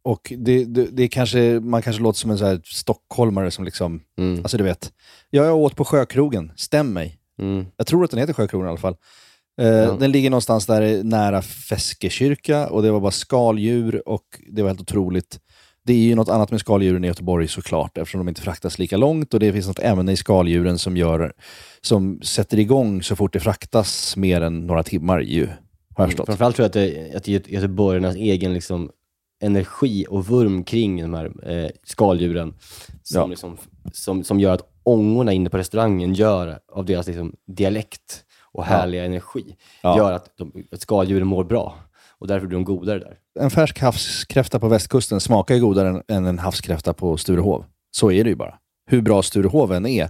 [0.04, 4.40] Och det, det, det kanske, man kanske låter som en så stockholmare som liksom, Mm.
[4.40, 4.94] alltså du vet.
[5.30, 7.20] Jag åt på Sjökrogen, stäm mig.
[7.42, 7.66] Mm.
[7.78, 8.96] Jag tror att den heter Sjökronan i alla fall.
[9.62, 14.70] Eh, Den ligger någonstans där nära Feskekyrka och det var bara skaldjur och det var
[14.70, 15.40] helt otroligt.
[15.86, 18.98] Det är ju något annat med skaldjuren i Göteborg såklart, eftersom de inte fraktas lika
[18.98, 21.34] långt och det finns något ämne i skaldjuren som, gör,
[21.82, 26.26] som sätter igång så fort det fraktas mer än några timmar ju, har jag förstått.
[26.26, 28.90] Framförallt tror jag att det, att det är göteborgarnas egen liksom,
[29.44, 32.54] energi och vurm kring de här eh, skaldjuren
[33.04, 33.28] som, Ja.
[33.28, 33.58] liksom,
[33.94, 38.25] som, som gör att ångorna inne på restaurangen gör av deras liksom, dialekt
[38.56, 39.98] och härliga energi, Ja.
[39.98, 41.76] gör att, de, att skaldjuren mår bra.
[42.18, 43.18] Och därför blir de godare där.
[43.40, 47.66] En färsk havskräfta på västkusten smakar ju godare än, en havskräfta på Sturehov.
[47.92, 48.56] Så är det ju bara.
[48.88, 50.06] Hur bra Sturehov än är.
[50.06, 50.10] I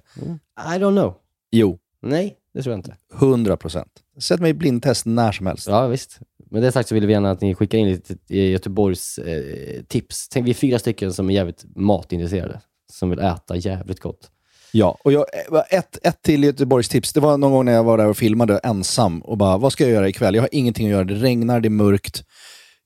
[0.57, 1.13] don't know.
[1.51, 1.79] Jo.
[2.01, 2.95] Nej, det tror jag inte.
[3.13, 3.91] 100 procent.
[4.19, 5.67] Sätt mig i blindtest när som helst.
[5.67, 6.19] Ja, visst.
[6.51, 10.29] Med det sagt så vill vi gärna att ni skickar in lite Göteborgs eh, tips.
[10.29, 14.31] Tänk, vi är fyra stycken som är jävligt matintresserade, som vill äta jävligt gott.
[14.77, 17.13] Ja, och jag, eh, ett, ett till Göteborgs tips.
[17.13, 19.83] Det var någon gång när jag var där och filmade ensam och bara, vad ska
[19.83, 20.35] jag göra ikväll?
[20.35, 21.03] Jag har ingenting att göra.
[21.03, 22.23] Det regnar, det är mörkt.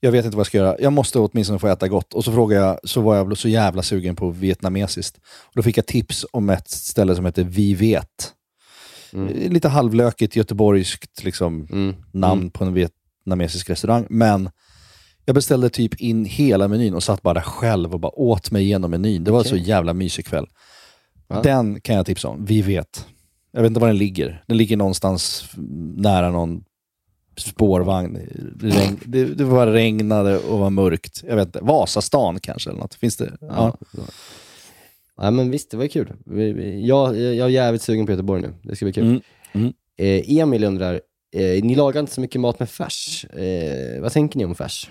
[0.00, 0.76] Jag vet inte vad jag ska göra.
[0.80, 2.14] Jag måste åtminstone få äta gott.
[2.14, 5.16] Och så frågade jag, så var jag så jävla sugen på vietnamesiskt.
[5.16, 8.32] Och då fick jag tips om ett ställe som heter Vi vet.
[9.12, 9.52] Mm.
[9.52, 11.66] Lite halvlökigt göteborgskt liksom,
[12.12, 14.06] namn på en vietnamesisk restaurang.
[14.10, 14.50] Men
[15.24, 18.62] jag beställde typ in hela menyn och satt bara där själv och bara åt mig
[18.62, 19.24] igenom menyn.
[19.24, 19.50] Det var Okej.
[19.50, 20.46] så jävla mysig kväll.
[21.30, 21.42] Ja.
[21.42, 22.44] Den kan jag tipsa om.
[22.44, 23.06] Vi vet.
[23.52, 24.44] Jag vet inte var den ligger.
[24.46, 25.50] Den ligger någonstans
[25.96, 26.64] nära någon
[27.36, 28.18] spårvagn.
[28.56, 31.24] Det, regn, det, det var regnade och var mörkt.
[31.28, 31.60] Jag vet inte.
[31.62, 32.94] Vasastan kanske eller något.
[32.94, 33.32] Finns det?
[33.40, 33.76] Ja.
[33.96, 34.02] Ja.
[35.16, 36.12] Ja, men visst, det var kul.
[36.82, 38.54] Jag, jag är jävligt sugen på Göteborg nu.
[38.62, 39.04] Det ska bli kul.
[39.04, 39.20] Mm,
[39.52, 39.72] mm.
[39.96, 41.00] Eh, Emil undrar,
[41.34, 43.24] eh, ni lagar inte så mycket mat med färs.
[43.24, 44.90] Eh, vad tänker ni om färs?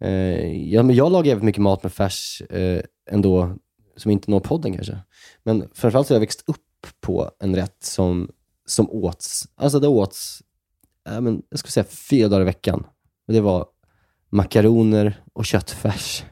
[0.00, 3.56] Eh, ja, men jag lagar jävligt mycket mat med färs eh, ändå,
[3.98, 4.98] som inte når podden kanske.
[5.42, 8.30] Men framförallt så har jag växt upp på en rätt som,
[8.66, 10.42] som åts, alltså det åts,
[11.04, 12.86] ja, men, jag skulle säga fyra dagar i veckan.
[13.26, 13.66] Och det var
[14.30, 16.24] makaroner och köttfärs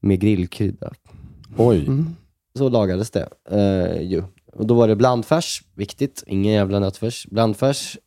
[0.00, 0.92] med grillkrydda.
[1.56, 1.88] Oj.
[2.54, 4.22] Så lagades det eh, ju.
[4.52, 7.26] Och då var det blandfärs, viktigt, ingen jävla nötfärs.
[7.26, 7.98] Blandfärs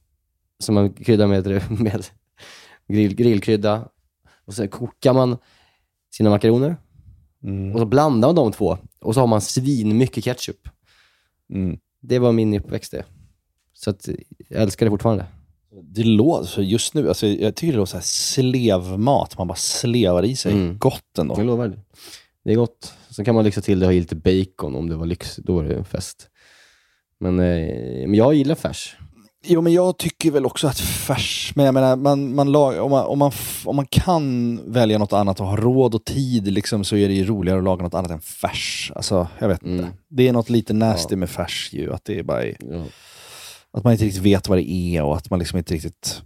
[0.60, 1.48] som man kryddar med,
[1.82, 2.06] med
[2.88, 3.90] grill, grillkrydda.
[4.46, 5.38] Och så kokar man
[6.12, 6.78] sina makaroner.
[7.74, 8.78] Och så blandar man de två.
[9.00, 10.70] Och så har man svin mycket ketchup.
[11.54, 11.80] Mm.
[12.02, 13.06] Det var min uppväxt det.
[13.74, 14.10] Så att,
[14.50, 15.26] jag älskar det fortfarande.
[15.84, 19.38] Det låter, just nu, alltså, jag tycker det låter så här slevmat.
[19.38, 20.52] Man bara slevar i sig.
[20.52, 20.78] Mm.
[20.78, 21.36] Gott ändå.
[21.38, 21.68] Jag lovar.
[21.68, 21.80] Det.
[22.44, 22.94] det är gott.
[23.10, 25.36] Så kan man lyxa till det och ha lite bacon om det var lyx.
[25.36, 26.30] Då är det en fest.
[27.20, 28.98] Men, eh, men jag gillar färs.
[29.44, 32.92] Jo, men jag tycker väl också att färs, men jag menar, man, man lag, om,
[32.92, 33.32] man, om, man,
[33.66, 37.14] om man kan välja något annat och ha råd och tid liksom, så är det
[37.14, 38.92] ju roligare att laga något annat än färs.
[38.96, 39.88] Alltså, jag vet inte.
[40.10, 42.58] Det är något lite nasty med färs ju, att det är bara är,
[43.72, 46.22] att man inte riktigt vet vad det är och att man liksom inte riktigt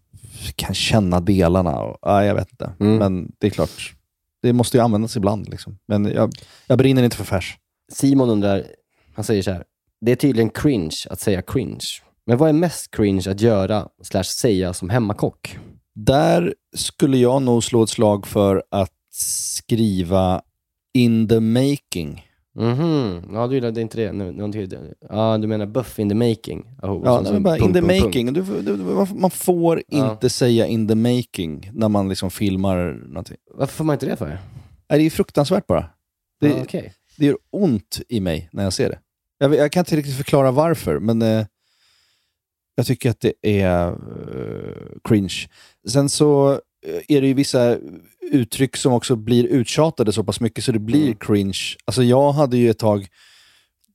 [0.55, 1.79] kan känna delarna.
[1.79, 2.71] Och, ja, jag vet inte.
[2.99, 3.95] Men det är klart,
[4.41, 5.49] det måste ju användas ibland.
[5.49, 5.77] Liksom.
[5.87, 6.31] Men jag,
[6.67, 7.57] jag brinner inte för färs.
[7.91, 8.63] Simon undrar,
[9.15, 9.63] han säger så här.
[10.01, 11.79] Det är tydligen cringe att säga cringe.
[12.25, 15.57] Men vad är mest cringe att göra slash säga som hemmakock?
[15.95, 20.41] Där skulle jag nog slå ett slag för att skriva
[20.93, 22.27] in the making.
[22.55, 24.11] Mhm, ja du gillade inte det.
[24.11, 24.67] Nu, nu,
[25.09, 26.65] ja, du menar buff in the making?
[26.81, 28.33] Oh, Ja, det är som bara in the making.
[28.33, 28.75] Du, du,
[29.15, 30.11] man får Ja.
[30.11, 33.37] inte säga in the making när man liksom filmar någonting.
[33.53, 34.27] Varför får man inte det för?
[34.89, 35.85] Nej, det är fruktansvärt bara.
[36.41, 36.93] Det, Ja, okej.
[37.17, 38.99] det gör ont i mig när jag ser det.
[39.37, 41.45] Jag, jag kan inte riktigt förklara varför, men eh,
[42.75, 43.95] jag tycker att det är eh,
[45.03, 45.47] cringe.
[45.87, 46.57] Sen så eh,
[47.17, 47.77] är det ju vissa
[48.31, 51.17] uttryck som också blir uttjatade så pass mycket så det blir Mm.
[51.19, 51.59] cringe.
[51.85, 53.07] Alltså jag hade ju ett tag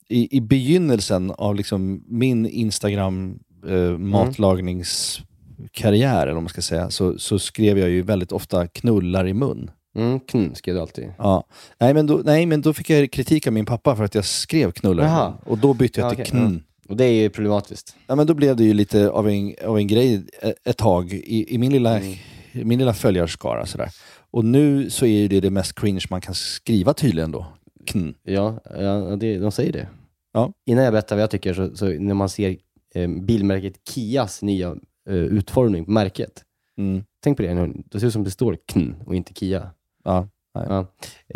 [0.08, 7.18] i, i begynnelsen av liksom min Instagram eh, matlagningskarriär, eller vad man ska säga, så,
[7.18, 9.70] så skrev jag ju väldigt ofta knullar i mun.
[9.96, 11.12] Mm, knn skrev du alltid.
[11.18, 11.44] Ja.
[11.80, 14.24] Nej, men då, nej, men då fick jag kritik av min pappa för att jag
[14.24, 15.32] skrev knullar mun.
[15.46, 16.54] Och då bytte jag Ja, till okej, knn.
[16.54, 16.60] ja.
[16.88, 17.96] Och det är ju problematiskt.
[18.06, 21.12] Ja, men då blev det ju lite av en, av en grej ett, ett tag
[21.12, 22.68] i, i min lilla, Mm.
[22.68, 23.66] min lilla följarskara.
[23.66, 23.88] Sådär.
[24.30, 27.46] Och nu så är det det mest cringe man kan skriva tydligen då.
[27.86, 28.14] Knn.
[28.22, 29.88] Ja, ja det, de säger det.
[30.32, 30.52] Ja.
[30.66, 32.56] Innan jag berättar vad jag tycker, så, så när man ser
[32.94, 34.76] eh, bilmärket Kias nya
[35.08, 36.42] eh, utformning på märket.
[36.78, 37.04] Mm.
[37.24, 37.82] Tänk på det, nu.
[37.84, 39.70] det ser ut som det står KN och inte Kia.
[40.04, 40.28] Ja.
[40.68, 40.78] Ja.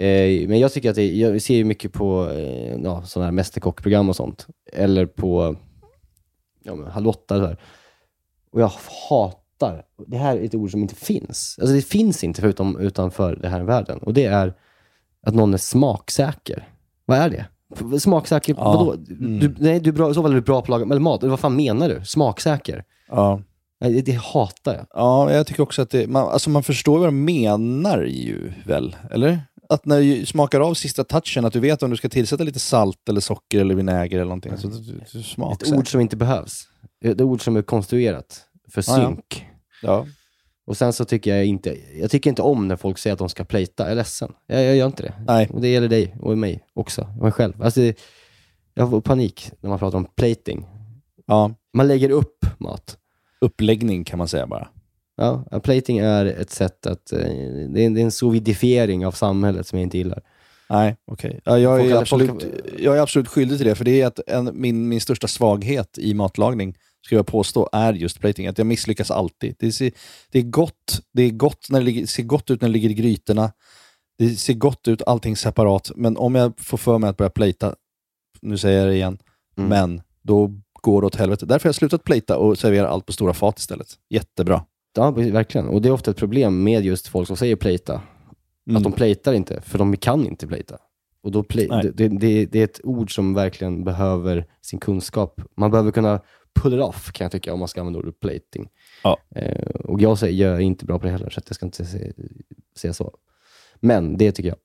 [0.05, 3.33] Eh, men jag tycker att det, jag ser ju mycket på eh, ja, sådana här
[3.33, 4.47] mästerkockprogram och sånt.
[4.73, 5.57] Eller på
[6.63, 7.57] ja, men och så här.
[8.53, 8.71] Och jag
[9.11, 11.59] hatar, det här är ett ord som inte finns.
[11.61, 13.99] Alltså det finns inte förutom utanför den här världen.
[13.99, 14.55] Och det är
[15.27, 16.69] att någon är smaksäker.
[17.05, 17.47] Vad är det?
[18.01, 18.65] Smaksäker, Ja.
[18.73, 18.93] vadå?
[18.93, 19.39] Mm.
[19.39, 21.23] Du, nej, du är bra, så fall är du bra på att laga mat.
[21.23, 22.05] Eller vad fan menar du?
[22.05, 22.85] Smaksäker?
[23.09, 23.43] Ja.
[23.83, 24.87] Nej, det, hatar jag.
[24.91, 28.97] Ja, jag tycker också att det, man, alltså man förstår vad de menar ju väl,
[29.11, 29.41] eller?
[29.69, 32.59] Att när du smakar av sista touchen, att du vet om du ska tillsätta lite
[32.59, 34.57] salt eller socker eller vinäger eller någonting.
[34.57, 35.21] Så du, du
[35.53, 36.63] Ett ord som inte behövs.
[37.05, 39.07] Ett ord som är konstruerat för Ja, ja.
[39.09, 39.47] synk.
[39.83, 40.07] Ja.
[40.67, 43.29] Och sen så tycker jag inte, jag tycker inte om när folk säger att de
[43.29, 43.83] ska plita.
[43.83, 44.33] Jag är ledsen.
[44.47, 45.15] Jag, jag gör inte det.
[45.27, 45.49] Nej.
[45.53, 47.03] Och det gäller dig och mig också.
[47.17, 47.63] Och mig själv.
[47.63, 47.81] Alltså,
[48.75, 50.67] jag får panik när man pratar om plating.
[51.27, 51.55] Ja.
[51.73, 52.99] Man lägger upp mat.
[53.45, 54.69] Uppläggning kan man säga bara.
[55.17, 57.13] Ja, plating är ett sätt att...
[57.13, 60.23] eh, Det är en, det är en sovidifiering av samhället som jag inte gillar.
[60.71, 61.41] Nej, okej.
[61.45, 62.45] Ja, jag, är absolut,
[62.79, 65.99] jag är absolut skyldig till det, för det är att en, min, min största svaghet
[65.99, 66.77] i matlagning,
[67.07, 68.47] ska jag påstå, är just plating.
[68.47, 69.55] Att jag misslyckas alltid.
[69.59, 69.93] Det, ser,
[70.31, 72.91] det, är gott, det är gott när det ligger, ser gott ut när det ligger
[72.91, 73.53] i grytorna.
[74.19, 75.91] Det ser gott ut, allting separat.
[75.97, 77.75] Men om jag får för mig att börja plata,
[78.43, 79.19] nu säger jag det igen,
[79.57, 79.69] Mm.
[79.69, 80.53] men då
[80.83, 81.47] går åt helvete.
[81.47, 83.89] Därför har jag slutat plata och serverar allt på stora fat istället.
[84.09, 84.65] Jättebra.
[84.95, 85.69] Ja, verkligen.
[85.69, 88.03] Och det är ofta ett problem med just folk som säger plata.
[88.67, 88.77] Mm.
[88.77, 90.79] Att de platar inte, för de kan inte plata.
[91.23, 95.41] Och då play, det, det, det är ett ord som verkligen behöver sin kunskap.
[95.57, 96.21] Man behöver kunna
[96.55, 98.69] pull it off, kan jag tycka, om man ska använda ordet plating.
[99.03, 99.19] Ja.
[99.35, 101.85] Eh, och jag, säger, jag är inte bra på det heller, så jag ska inte
[101.85, 102.13] säga,
[102.77, 103.15] säga så.
[103.81, 104.59] Men det tycker jag.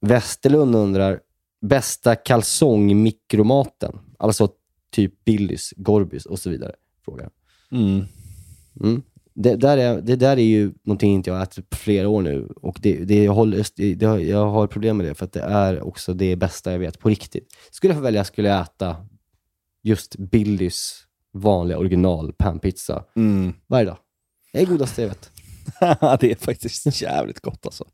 [0.00, 1.20] Westerlund undrar,
[1.60, 3.98] bästa kalsongmikromaten?
[4.18, 4.48] Alltså
[4.90, 6.74] typ Billys, Gorbys och så vidare.
[7.04, 7.30] Frågar.
[7.72, 8.04] Mm.
[8.80, 9.02] Mm.
[9.34, 12.22] Det, där är, det där är ju någonting inte jag har ätit på flera år
[12.22, 12.48] nu.
[12.56, 15.82] Och det, det, jag, håller, det, jag har problem med det, för att det är
[15.82, 17.52] också det bästa jag vet på riktigt.
[17.70, 18.96] Skulle jag få välja skulle jag äta
[19.82, 23.52] just Billys vanliga original panpizza Mm.
[23.66, 23.98] varje dag.
[24.52, 25.30] Det är godaste jag vet.
[26.20, 27.84] det är faktiskt jävligt gott alltså.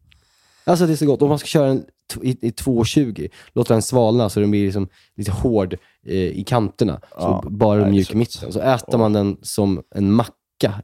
[0.65, 1.23] Alltså det är så gott.
[1.23, 1.89] Om man ska köra den t-
[2.23, 5.75] i, i 2,20, låta den svalna så den blir liksom lite hård
[6.07, 8.53] eh, i kanterna, Ja, så bara nej, mjuk i mitten.
[8.53, 10.35] Så äter man den som en macka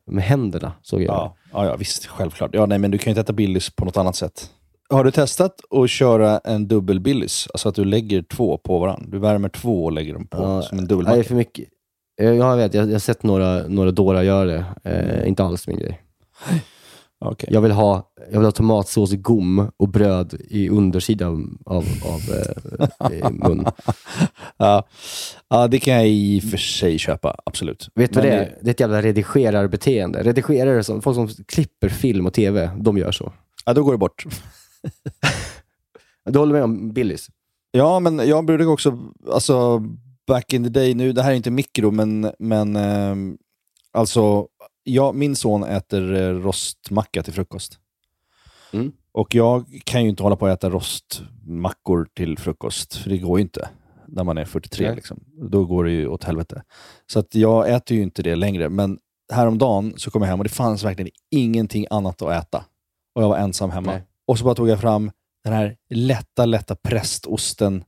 [0.07, 1.05] med händerna, så jag.
[1.15, 2.07] Ja, ja, ja, visst.
[2.07, 2.51] Självklart.
[2.55, 4.51] Ja, nej, men du kan ju inte äta Billys på något annat sätt.
[4.91, 7.49] Har du testat att köra en dubbel Billys?
[7.55, 9.07] Alltså att du lägger två på varandra.
[9.11, 11.25] Du värmer två och lägger dem på Ja, som en dubbelmacka.
[11.25, 11.69] för mycket.
[12.21, 12.75] Eh, Ja, jag vet.
[12.75, 14.65] Jag, jag har sett några, några dårar göra det.
[14.85, 16.01] Eh, inte alls min grej.
[17.25, 17.49] Okej.
[17.53, 22.21] Jag, vill ha, jag vill ha tomatsås i gom och bröd i undersidan av, av
[22.37, 23.67] eh, eh, mun.
[24.57, 24.87] Ja.
[25.49, 27.37] ja, det kan jag i och för sig köpa.
[27.45, 27.89] Absolut.
[27.95, 28.59] Vet du vad det är?
[28.61, 30.23] Det är ett jävla redigerarbeteende.
[30.23, 33.33] Redigerare, som, folk som klipper film och tv, de gör så.
[33.65, 34.25] Ja, då går det bort.
[36.25, 37.29] Du håller med om Billys?
[37.71, 38.99] Ja, men jag brukar också,
[39.33, 39.83] alltså
[40.27, 43.37] back in the day, nu, det här är inte mikro, men, men ehm,
[43.93, 44.47] alltså,
[44.83, 47.79] jag, min son äter eh, rostmacka till frukost.
[48.73, 48.93] Mm.
[49.13, 53.39] Och jag kan ju inte hålla på att äta rostmackor till frukost, för det går
[53.39, 53.69] ju inte
[54.07, 54.87] när man är 43.
[54.87, 54.97] Nej.
[54.97, 55.25] Liksom.
[55.51, 56.63] Då går det ju åt helvete.
[57.07, 58.99] Så att jag äter ju inte det längre, men
[59.33, 62.65] häromdagen så kom jag hem och det fanns verkligen ingenting annat att äta.
[63.15, 63.93] Och jag var ensam hemma.
[63.93, 64.03] Nej.
[64.27, 65.11] Och så bara tog jag fram
[65.45, 67.85] den här lätta, lätta prästosten,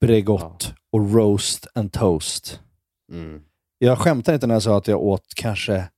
[0.00, 2.60] Bregott och roast and toast.
[3.12, 3.42] Mm.
[3.78, 5.88] Jag skämtar inte när jag sa att jag åt kanske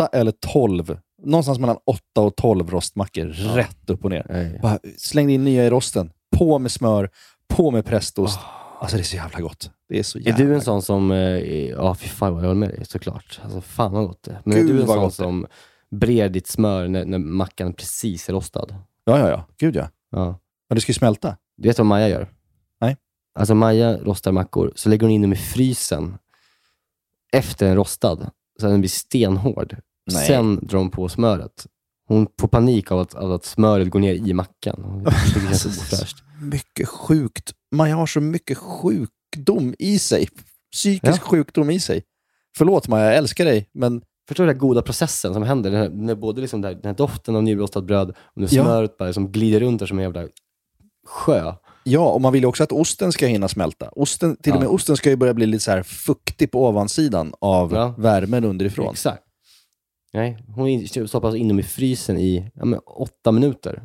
[0.00, 4.26] åtta eller tolv, någonstans mellan åtta och tolv rostmackor, rätt upp och ner.
[4.28, 4.58] Nej.
[4.62, 7.10] Bara slängde in nya i rosten, på med smör,
[7.48, 8.40] på med prästost.
[8.80, 9.70] Alltså det är så jävla gott.
[9.88, 12.42] Det är så Är jävla du en sån som, eh, är- ja fy fan vad
[12.42, 13.40] jag håller med dig såklart.
[13.44, 14.40] Alltså fan vad gott det är.
[14.44, 15.10] Men Gud, är du en sån är.
[15.10, 15.46] som
[15.90, 18.74] brer ditt smör när, när mackan precis är rostad?
[19.04, 19.46] Ja, ja, ja.
[19.58, 19.88] Gud ja.
[20.10, 20.24] Ja.
[20.68, 21.36] Men det ska ju smälta.
[21.56, 22.28] Du vet vad Maja gör?
[22.80, 22.96] Nej.
[23.38, 26.18] Alltså Maja rostar mackor, så lägger hon in dem i frysen
[27.32, 28.30] efter den rostad,
[28.60, 29.76] så att den blir stenhård.
[30.12, 30.26] Nej.
[30.26, 31.66] Sen drar hon på smöret.
[32.08, 35.02] Hon får panik av att, av att smöret går ner i mackan.
[35.34, 36.16] Det känns ofräscht.
[36.42, 37.52] Mycket sjukt.
[37.74, 40.28] Man har så mycket sjukdom i sig.
[40.72, 41.28] Psykisk Ja.
[41.28, 42.02] sjukdom i sig.
[42.58, 45.70] Förlåt Maja, jag älskar dig, men Förstår du den här goda processen som händer?
[45.70, 48.48] Den här, när både liksom den här doften av nyrostat bröd och Ja.
[48.48, 50.28] smöret bara som glider runt där som en jävla
[51.06, 51.54] sjö.
[51.88, 53.88] Ja, och man vill ju också att osten ska hinna smälta.
[53.88, 54.70] Osten, till och med Ja.
[54.70, 57.94] osten ska ju börja bli lite så här fuktig på ovansidan av Ja.
[57.98, 58.90] värmen underifrån.
[58.92, 59.22] Exakt.
[60.12, 60.66] Nej, hon
[61.22, 63.82] alltså in dem i frysen i ja, åtta minuter.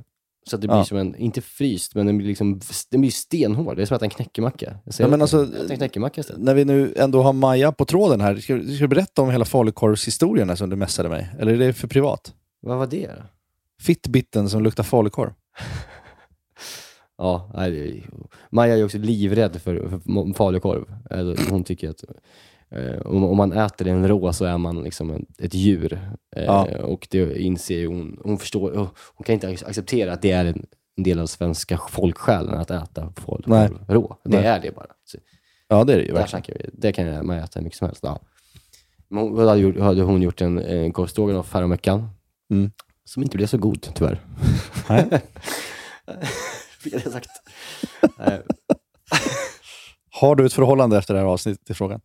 [0.50, 0.86] Så att det blir Ja.
[0.86, 2.60] som en, inte fryst, men den blir, liksom,
[2.92, 3.76] den blir stenhård.
[3.78, 4.76] Det är som att en knäckemacka.
[4.86, 6.42] Jag säger Ja, men alltså, en knäckemacka istället.
[6.42, 9.46] När vi nu ändå har Maja på tråden här, ska, ska du berätta om hela
[9.46, 11.30] falukorvshistorien som du messade mig?
[11.40, 12.34] Eller är det för privat?
[12.62, 13.24] Vad var det då?
[13.82, 15.32] Fitbitten som luktar falukorv.
[17.22, 18.04] Ja, nej,
[18.50, 20.86] Maja är också livrädd för, för falukorv.
[21.50, 22.04] Hon tycker att
[22.72, 25.94] eh, om, man äter den rå så är man liksom ett djur.
[26.36, 26.68] Eh, Ja.
[26.84, 28.20] Och det inser hon.
[28.24, 28.72] Hon förstår,
[29.16, 30.66] hon kan inte acceptera att det är en,
[30.98, 33.14] del av svenska folksjälen att äta
[33.46, 33.70] Nej.
[33.88, 34.18] rå.
[34.24, 34.46] Det Nej.
[34.46, 34.88] är det bara.
[35.06, 35.18] Så,
[35.68, 36.70] Ja, det är det ju verkligen.
[36.74, 38.04] Det kan jag- man äta hur mycket som helst.
[38.04, 38.20] Ja.
[39.10, 42.10] Hon hade, gjort, hade hon gjort en, en korv stroganoff häromveckan.
[42.52, 42.72] Mm.
[43.06, 44.20] Som inte blev så god, tyvärr.
[44.90, 45.08] Nej.
[46.84, 47.30] Fick jag det sagt.
[50.12, 52.02] Har du ett förhållande efter det här avsnittet i frågan?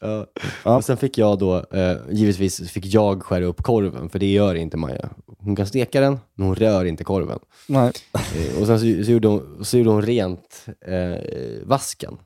[0.00, 0.26] Ja.
[0.64, 0.76] Ja.
[0.76, 4.54] Och sen fick jag då, eh, givetvis fick jag skära upp korven, för det gör
[4.54, 5.10] inte Maja.
[5.38, 7.38] Hon kan steka den, men hon rör inte korven.
[7.68, 7.92] Nej.
[8.12, 11.20] Eh, och sen så, så, gjorde hon, så gjorde hon rent eh,
[11.62, 12.16] vasken.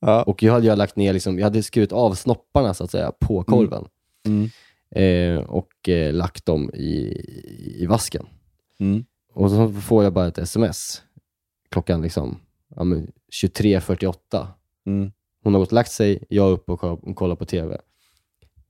[0.00, 0.22] Ja.
[0.22, 3.12] Och jag hade ju lagt ner, liksom, jag hade skurit av snopparna så att säga
[3.20, 3.84] på korven.
[4.26, 4.50] Mm.
[4.96, 5.70] Eh, och
[6.12, 7.20] lagt dem i,
[7.82, 8.26] i vasken.
[8.80, 9.04] Mm.
[9.34, 11.02] Och så får jag bara ett sms
[11.70, 12.40] klockan liksom,
[12.76, 13.12] ja, men
[13.42, 14.46] 23.48.
[14.86, 15.12] Mm.
[15.44, 17.78] Hon har gått och lagt sig, jag är uppe och kollar- på TV.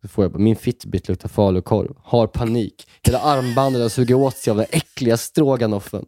[0.03, 1.95] Så får jag bara, min Fitbit luktar falukorv.
[2.03, 2.89] Har panik.
[3.03, 6.07] Hela armbandet har sugit åt sig av den äckliga stroganoffen.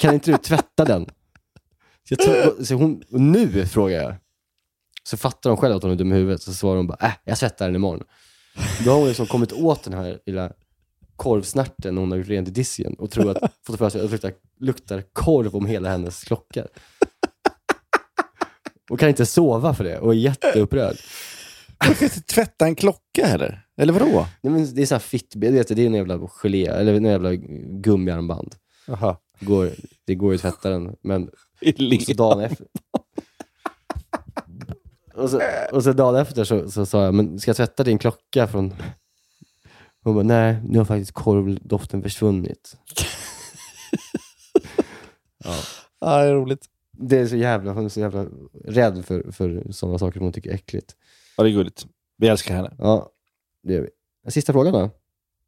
[0.00, 1.06] Kan inte du tvätta den?
[2.08, 4.14] Så jag så hon, nu frågar jag.
[5.02, 6.42] Så fattar hon själv att hon är dum i huvudet.
[6.42, 8.04] Så svarar hon bara, äh, jag tvättar den imorgon.
[8.84, 10.52] Då har hon liksom kommit åt den här lilla
[11.16, 14.12] korvsnärten hon har gjort rent i disken och tror att, fått för sig att det
[14.12, 16.66] luktar, luktar korv om hela hennes klocka.
[18.90, 20.96] Och kan inte sova för det och är jätteupprörd.
[21.80, 23.66] Du kan inte tvätta en klocka heller?
[23.76, 24.26] Eller vadå?
[24.40, 26.94] Nej, men det är så här Fitbit, det är, det är en jävla gelé, eller
[26.94, 28.54] en jävla gummiarmband.
[29.40, 29.70] Det går,
[30.04, 31.30] det går ju att tvätta den, men
[32.06, 32.66] så dagen efter.
[35.14, 35.40] Och så,
[35.72, 38.74] och så dagen efter så, så sa jag, men ska jag tvätta din klocka från...
[40.06, 42.76] Hon bara, nej, nu har faktiskt korvdoften försvunnit.
[45.44, 45.54] ja.
[46.00, 46.66] Ja, det är roligt.
[46.98, 48.26] Det är så jävla, hon är så jävla
[48.64, 50.96] rädd för, för sådana saker som hon tycker är äckligt.
[51.36, 51.86] Ja, det är gulligt.
[52.18, 52.74] Vi älskar henne.
[52.78, 53.08] Ja,
[53.62, 54.30] det gör vi.
[54.30, 54.90] Sista frågan då.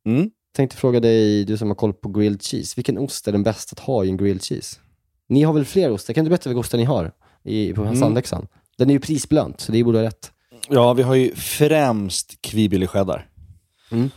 [0.07, 0.31] Mm.
[0.57, 2.73] Tänkte fråga dig, du som har koll på grilled cheese.
[2.77, 4.81] Vilken ost är den bästa att ha i en grilled cheese?
[5.29, 6.15] Ni har väl fler ostar?
[6.15, 7.13] Kan du berätta vilka ostar ni har
[7.45, 7.97] i, på Mm.
[7.97, 8.47] sandläxan?
[8.79, 10.33] Den är ju prisbelönt, så det borde vara rätt.
[10.69, 13.31] Ja, vi har ju främst kvibillecheddar.
[13.91, 14.11] Mm.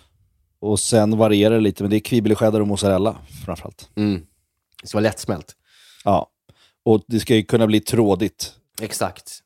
[0.61, 3.89] Och sen varierar det lite, men det är kvibillecheddar och mozzarella framförallt.
[3.95, 4.25] Mm.
[4.81, 5.55] Det ska vara lättsmält.
[6.03, 6.27] Ja,
[6.83, 8.55] och det ska ju kunna bli trådigt.
[8.81, 9.39] Exakt.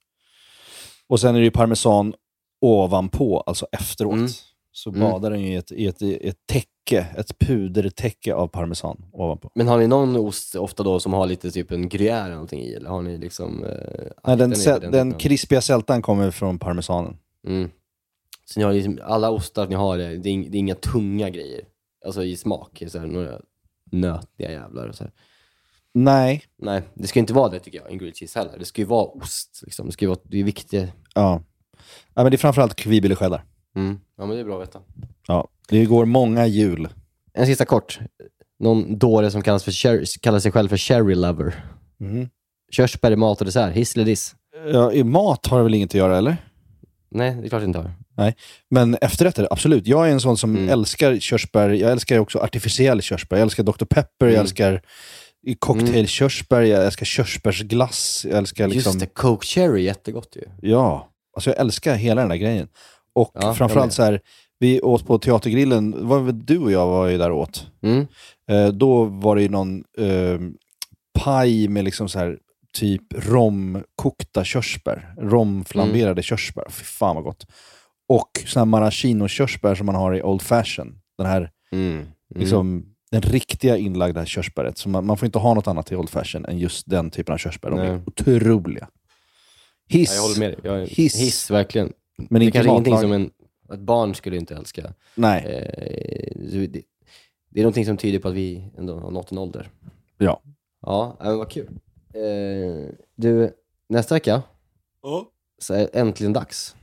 [1.08, 2.14] Och sen är det ju parmesan
[2.62, 4.14] ovanpå, alltså efteråt.
[4.14, 4.28] Mm.
[4.72, 5.02] Så Mm.
[5.02, 9.52] badar den ju i ett, i ett, i ett täcke, ett pudertäcke av parmesan ovanpå.
[9.56, 12.62] Men har ni någon ost ofta då som har lite typ en gruyère eller någonting
[12.62, 12.74] i?
[12.74, 13.64] Eller har ni liksom...
[13.64, 13.72] Eh,
[14.28, 17.18] Nej, den, den den krispiga sältan kommer från parmesanen.
[17.48, 17.70] Mm.
[18.46, 21.30] Så ni har liksom, alla ostar ni har, det är, ing- det är inga tunga
[21.30, 21.62] grejer.
[22.06, 23.40] Alltså i smak, så här, några
[23.92, 25.14] nötiga jävlar och så här.
[25.94, 26.44] Nej.
[26.58, 28.60] Nej, det ska inte vara det tycker jag, en grilled cheese heller.
[28.60, 29.62] Det ska ju vara ost.
[29.66, 29.86] Liksom.
[29.86, 30.90] Det, ska ju vara, det är viktigt.
[31.16, 31.42] Ja.
[32.14, 33.44] ja men det är framförallt kvibillecheddar.
[33.76, 34.00] Mm.
[34.18, 34.80] Ja, men det är bra att veta.
[35.28, 36.88] Ja, det går många jul.
[37.34, 38.00] En sista kort.
[38.60, 41.66] Någon dåre som kallas, för cherry, kallar sig själv för cherry lover.
[41.98, 42.30] Mhm.
[42.72, 44.36] Körsbär i mat och dessert, hiss eller diss?
[44.74, 46.38] Ja, I mat har det väl inget att göra, eller?
[47.10, 47.92] Nej, det är klart det inte har.
[48.18, 48.36] Nej,
[48.70, 49.88] men efterrätter, absolut.
[49.88, 50.70] Jag är en sån som Mm.
[50.70, 51.70] älskar körsbär.
[51.70, 53.38] Jag älskar också artificiell körsbär.
[53.38, 53.86] Jag älskar Dr.
[53.86, 54.42] Pepper, jag Mm.
[54.42, 54.82] älskar
[55.48, 58.26] i cocktailkörsbär, jag älskar körsbärsglass.
[58.30, 58.90] Jag älskar liksom...
[58.94, 60.70] Just det, Coke Cherry, jättegott ju.
[60.70, 62.68] Ja, alltså jag älskar hela den där grejen.
[63.16, 64.20] Och Ja, jag framförallt så här,
[64.60, 67.68] vi åt på Teatergrillen, var du och jag var ju där åt.
[67.84, 68.08] Mm.
[68.52, 70.40] Eh, då var det ju någon eh,
[71.20, 72.38] paj med liksom så här
[72.74, 75.14] typ romkokta körsbär.
[75.18, 76.24] Romflamberade Mm.
[76.24, 76.66] körsbär.
[76.70, 77.46] Fy fan vad gott.
[78.08, 81.00] Och sådana här maraschino-körsbär som man har i Old Fashion.
[81.18, 82.06] Den här, Mm.
[82.36, 84.78] liksom, den riktiga inlagda körsbäret.
[84.78, 87.34] Så man, man får inte ha något annat i Old Fashion än just den typen
[87.34, 87.70] av körsbär.
[87.70, 88.02] De är Nej.
[88.06, 88.88] otroliga.
[89.90, 90.10] Hiss.
[90.10, 90.60] Ja, jag håller med dig.
[90.64, 91.16] Jag, Hiss.
[91.20, 91.52] hiss.
[91.52, 91.94] verkligen.
[92.18, 93.32] Men det inte är kanske ingenting som en,
[93.74, 94.94] ett barn skulle inte älska.
[95.16, 95.44] Nej.
[95.46, 96.32] Eh,
[96.68, 96.68] det,
[97.50, 99.70] det är någonting som tyder på att vi ändå har nått en ålder.
[100.18, 100.42] Ja.
[100.82, 101.68] Ja, men vad kul.
[102.14, 103.52] Eh, du,
[103.90, 104.42] nästa vecka
[105.60, 106.76] så är det äntligen dags.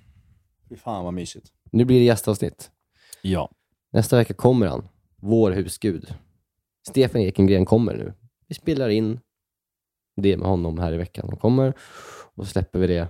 [0.72, 1.52] Fy fan vad mysigt.
[1.70, 2.70] Nu blir det gästavsnitt.
[3.22, 3.50] Ja.
[3.90, 6.14] Nästa vecka kommer han, vår husgud.
[6.88, 8.12] Stefan Ekengren kommer nu.
[8.48, 9.20] Vi spelar in
[10.16, 11.26] det med honom här i veckan.
[11.28, 11.74] Han kommer
[12.34, 13.08] och släpper vi det.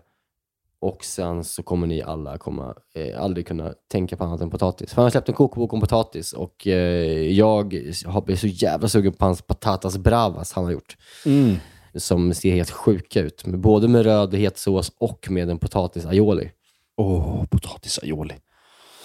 [0.80, 4.90] Och sen så kommer ni alla komma, eh, aldrig kunna tänka på annat än potatis.
[4.90, 7.74] För han har släppt en kokbok om potatis och eh, jag
[8.06, 10.96] har blivit så jävla sugen på hans patatas bravas han har gjort.
[11.26, 11.56] Mm.
[11.94, 13.44] Som ser helt sjuka ut.
[13.44, 16.50] Både med röd het sås och med en potatis aioli.
[16.96, 18.34] Åh, potatis aioli.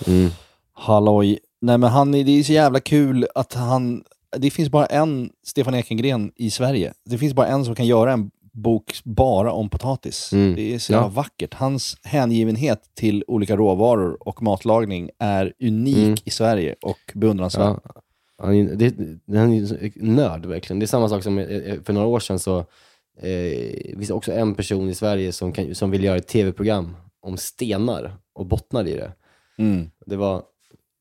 [0.07, 0.29] Mm.
[0.73, 1.39] Halloj.
[1.61, 4.03] Nej men han, det är så jävla kul att han...
[4.37, 6.93] Det finns bara en Stefan Ekengren i Sverige.
[7.05, 10.33] Det finns bara en som kan göra en bok bara om potatis.
[10.33, 10.55] Mm.
[10.55, 11.09] Det är så jävla Ja.
[11.09, 11.53] vackert.
[11.53, 16.15] Hans hängivenhet till olika råvaror och matlagning är unik Mm.
[16.25, 17.79] i Sverige och beundransvärd.
[17.83, 17.91] Ja.
[18.43, 18.95] Han är, det,
[19.37, 20.79] han är nörd verkligen.
[20.79, 22.59] Det är samma sak som eh, för några år sedan så
[23.21, 26.95] eh, finns det också en person i Sverige som, kan, som vill göra ett tv-program
[27.21, 29.11] om stenar och bottnar i det.
[29.57, 29.89] Mm.
[30.05, 30.43] Det var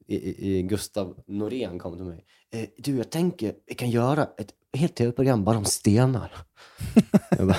[0.08, 2.24] i, i, Gustav Norén kom till mig.
[2.52, 6.32] Eh, du, jag tänker vi kan göra ett helt tv-program bara om stenar.
[7.38, 7.56] jag bara,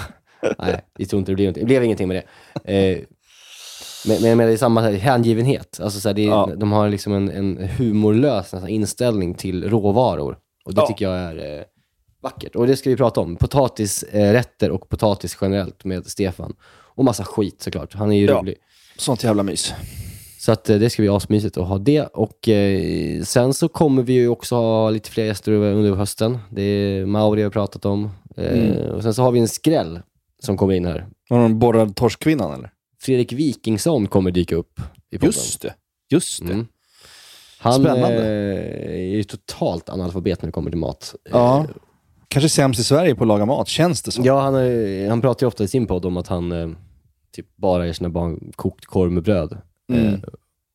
[0.57, 1.61] nej, vi tror inte det blir någonting.
[1.63, 2.23] Det blev ingenting med
[2.63, 2.73] det.
[2.73, 3.03] Eh,
[4.07, 5.79] men, men, men det är samma här, hängivenhet.
[5.79, 6.51] Alltså, så här, det är, Ja.
[6.57, 10.37] De har liksom en, en humorlös nästan, inställning till råvaror.
[10.65, 10.87] Och det Ja.
[10.87, 11.63] tycker jag är eh,
[12.21, 12.55] vackert.
[12.55, 13.35] Och det ska vi prata om.
[13.35, 16.55] Potatisrätter och potatis generellt med Stefan.
[16.97, 17.93] Och massa skit såklart.
[17.93, 18.39] Han är ju Ja.
[18.39, 18.55] rolig.
[18.97, 19.73] Sånt jävla mys.
[20.39, 22.01] Så att eh, det ska bli asmysigt att ha det.
[22.01, 26.37] Och eh, sen så kommer vi ju också ha lite fler gäster under hösten.
[26.49, 28.09] Det är Mauri har pratat om.
[28.37, 28.77] Eh, Mm.
[28.95, 29.99] Och sen så har vi en skräll
[30.43, 31.07] som kommer in här.
[31.29, 32.71] Har de borrad torskkvinnan eller?
[33.01, 34.79] Fredrik Wikingsson kommer dyka upp
[35.11, 35.25] i podden.
[35.27, 35.73] Just det.
[36.09, 36.53] Just det.
[36.53, 36.67] Mm.
[37.59, 38.17] Han Spännande.
[38.17, 41.15] eh, är ju totalt analfabet när det kommer till mat.
[41.31, 41.65] Ja.
[42.27, 44.23] Kanske sämst i Sverige på att laga mat, känns det som.
[44.25, 44.53] Ja, han,
[45.09, 46.69] han pratar ju ofta i sin podd om att han eh,
[47.37, 49.57] typ bara ger sina barn kokt korv med bröd.
[49.91, 50.13] Mm.
[50.13, 50.19] Eh,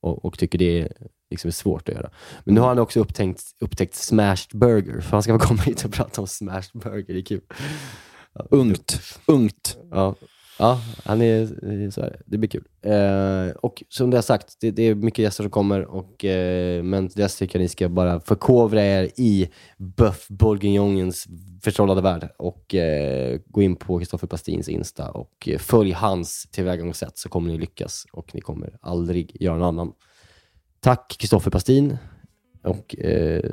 [0.00, 0.92] och, och tycker det är,
[1.30, 2.10] liksom är svårt att göra.
[2.44, 5.84] Men nu har han också upptäckt, upptäckt smashed burger, för han ska väl komma hit
[5.84, 7.40] och prata om smashed burger, det är kul.
[8.50, 9.00] Ungt.
[9.26, 9.78] Ungt.
[9.90, 10.14] Ja,
[10.58, 12.18] ja han är, så är det.
[12.26, 12.64] det blir kul.
[12.82, 16.82] Eh, och som det har sagt, det, det är mycket gäster som kommer, och, eh,
[16.82, 21.26] men dess tycker jag ni ska bara förkovra er i Buff bourguignongens
[21.62, 27.18] förtrollade värld och eh, gå in på Kristoffer Plastins Insta och eh, följ hans tillvägagångssätt
[27.18, 29.92] så kommer ni lyckas och ni kommer aldrig göra någon annan.
[30.80, 31.96] Tack Kristoffer Plastin
[32.62, 33.50] och eh,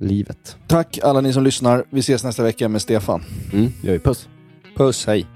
[0.00, 0.56] livet.
[0.66, 1.84] Tack alla ni som lyssnar.
[1.90, 3.22] Vi ses nästa vecka med Stefan.
[3.52, 3.98] Mm, gör vi.
[3.98, 4.28] Puss.
[4.76, 5.35] Puss, hej.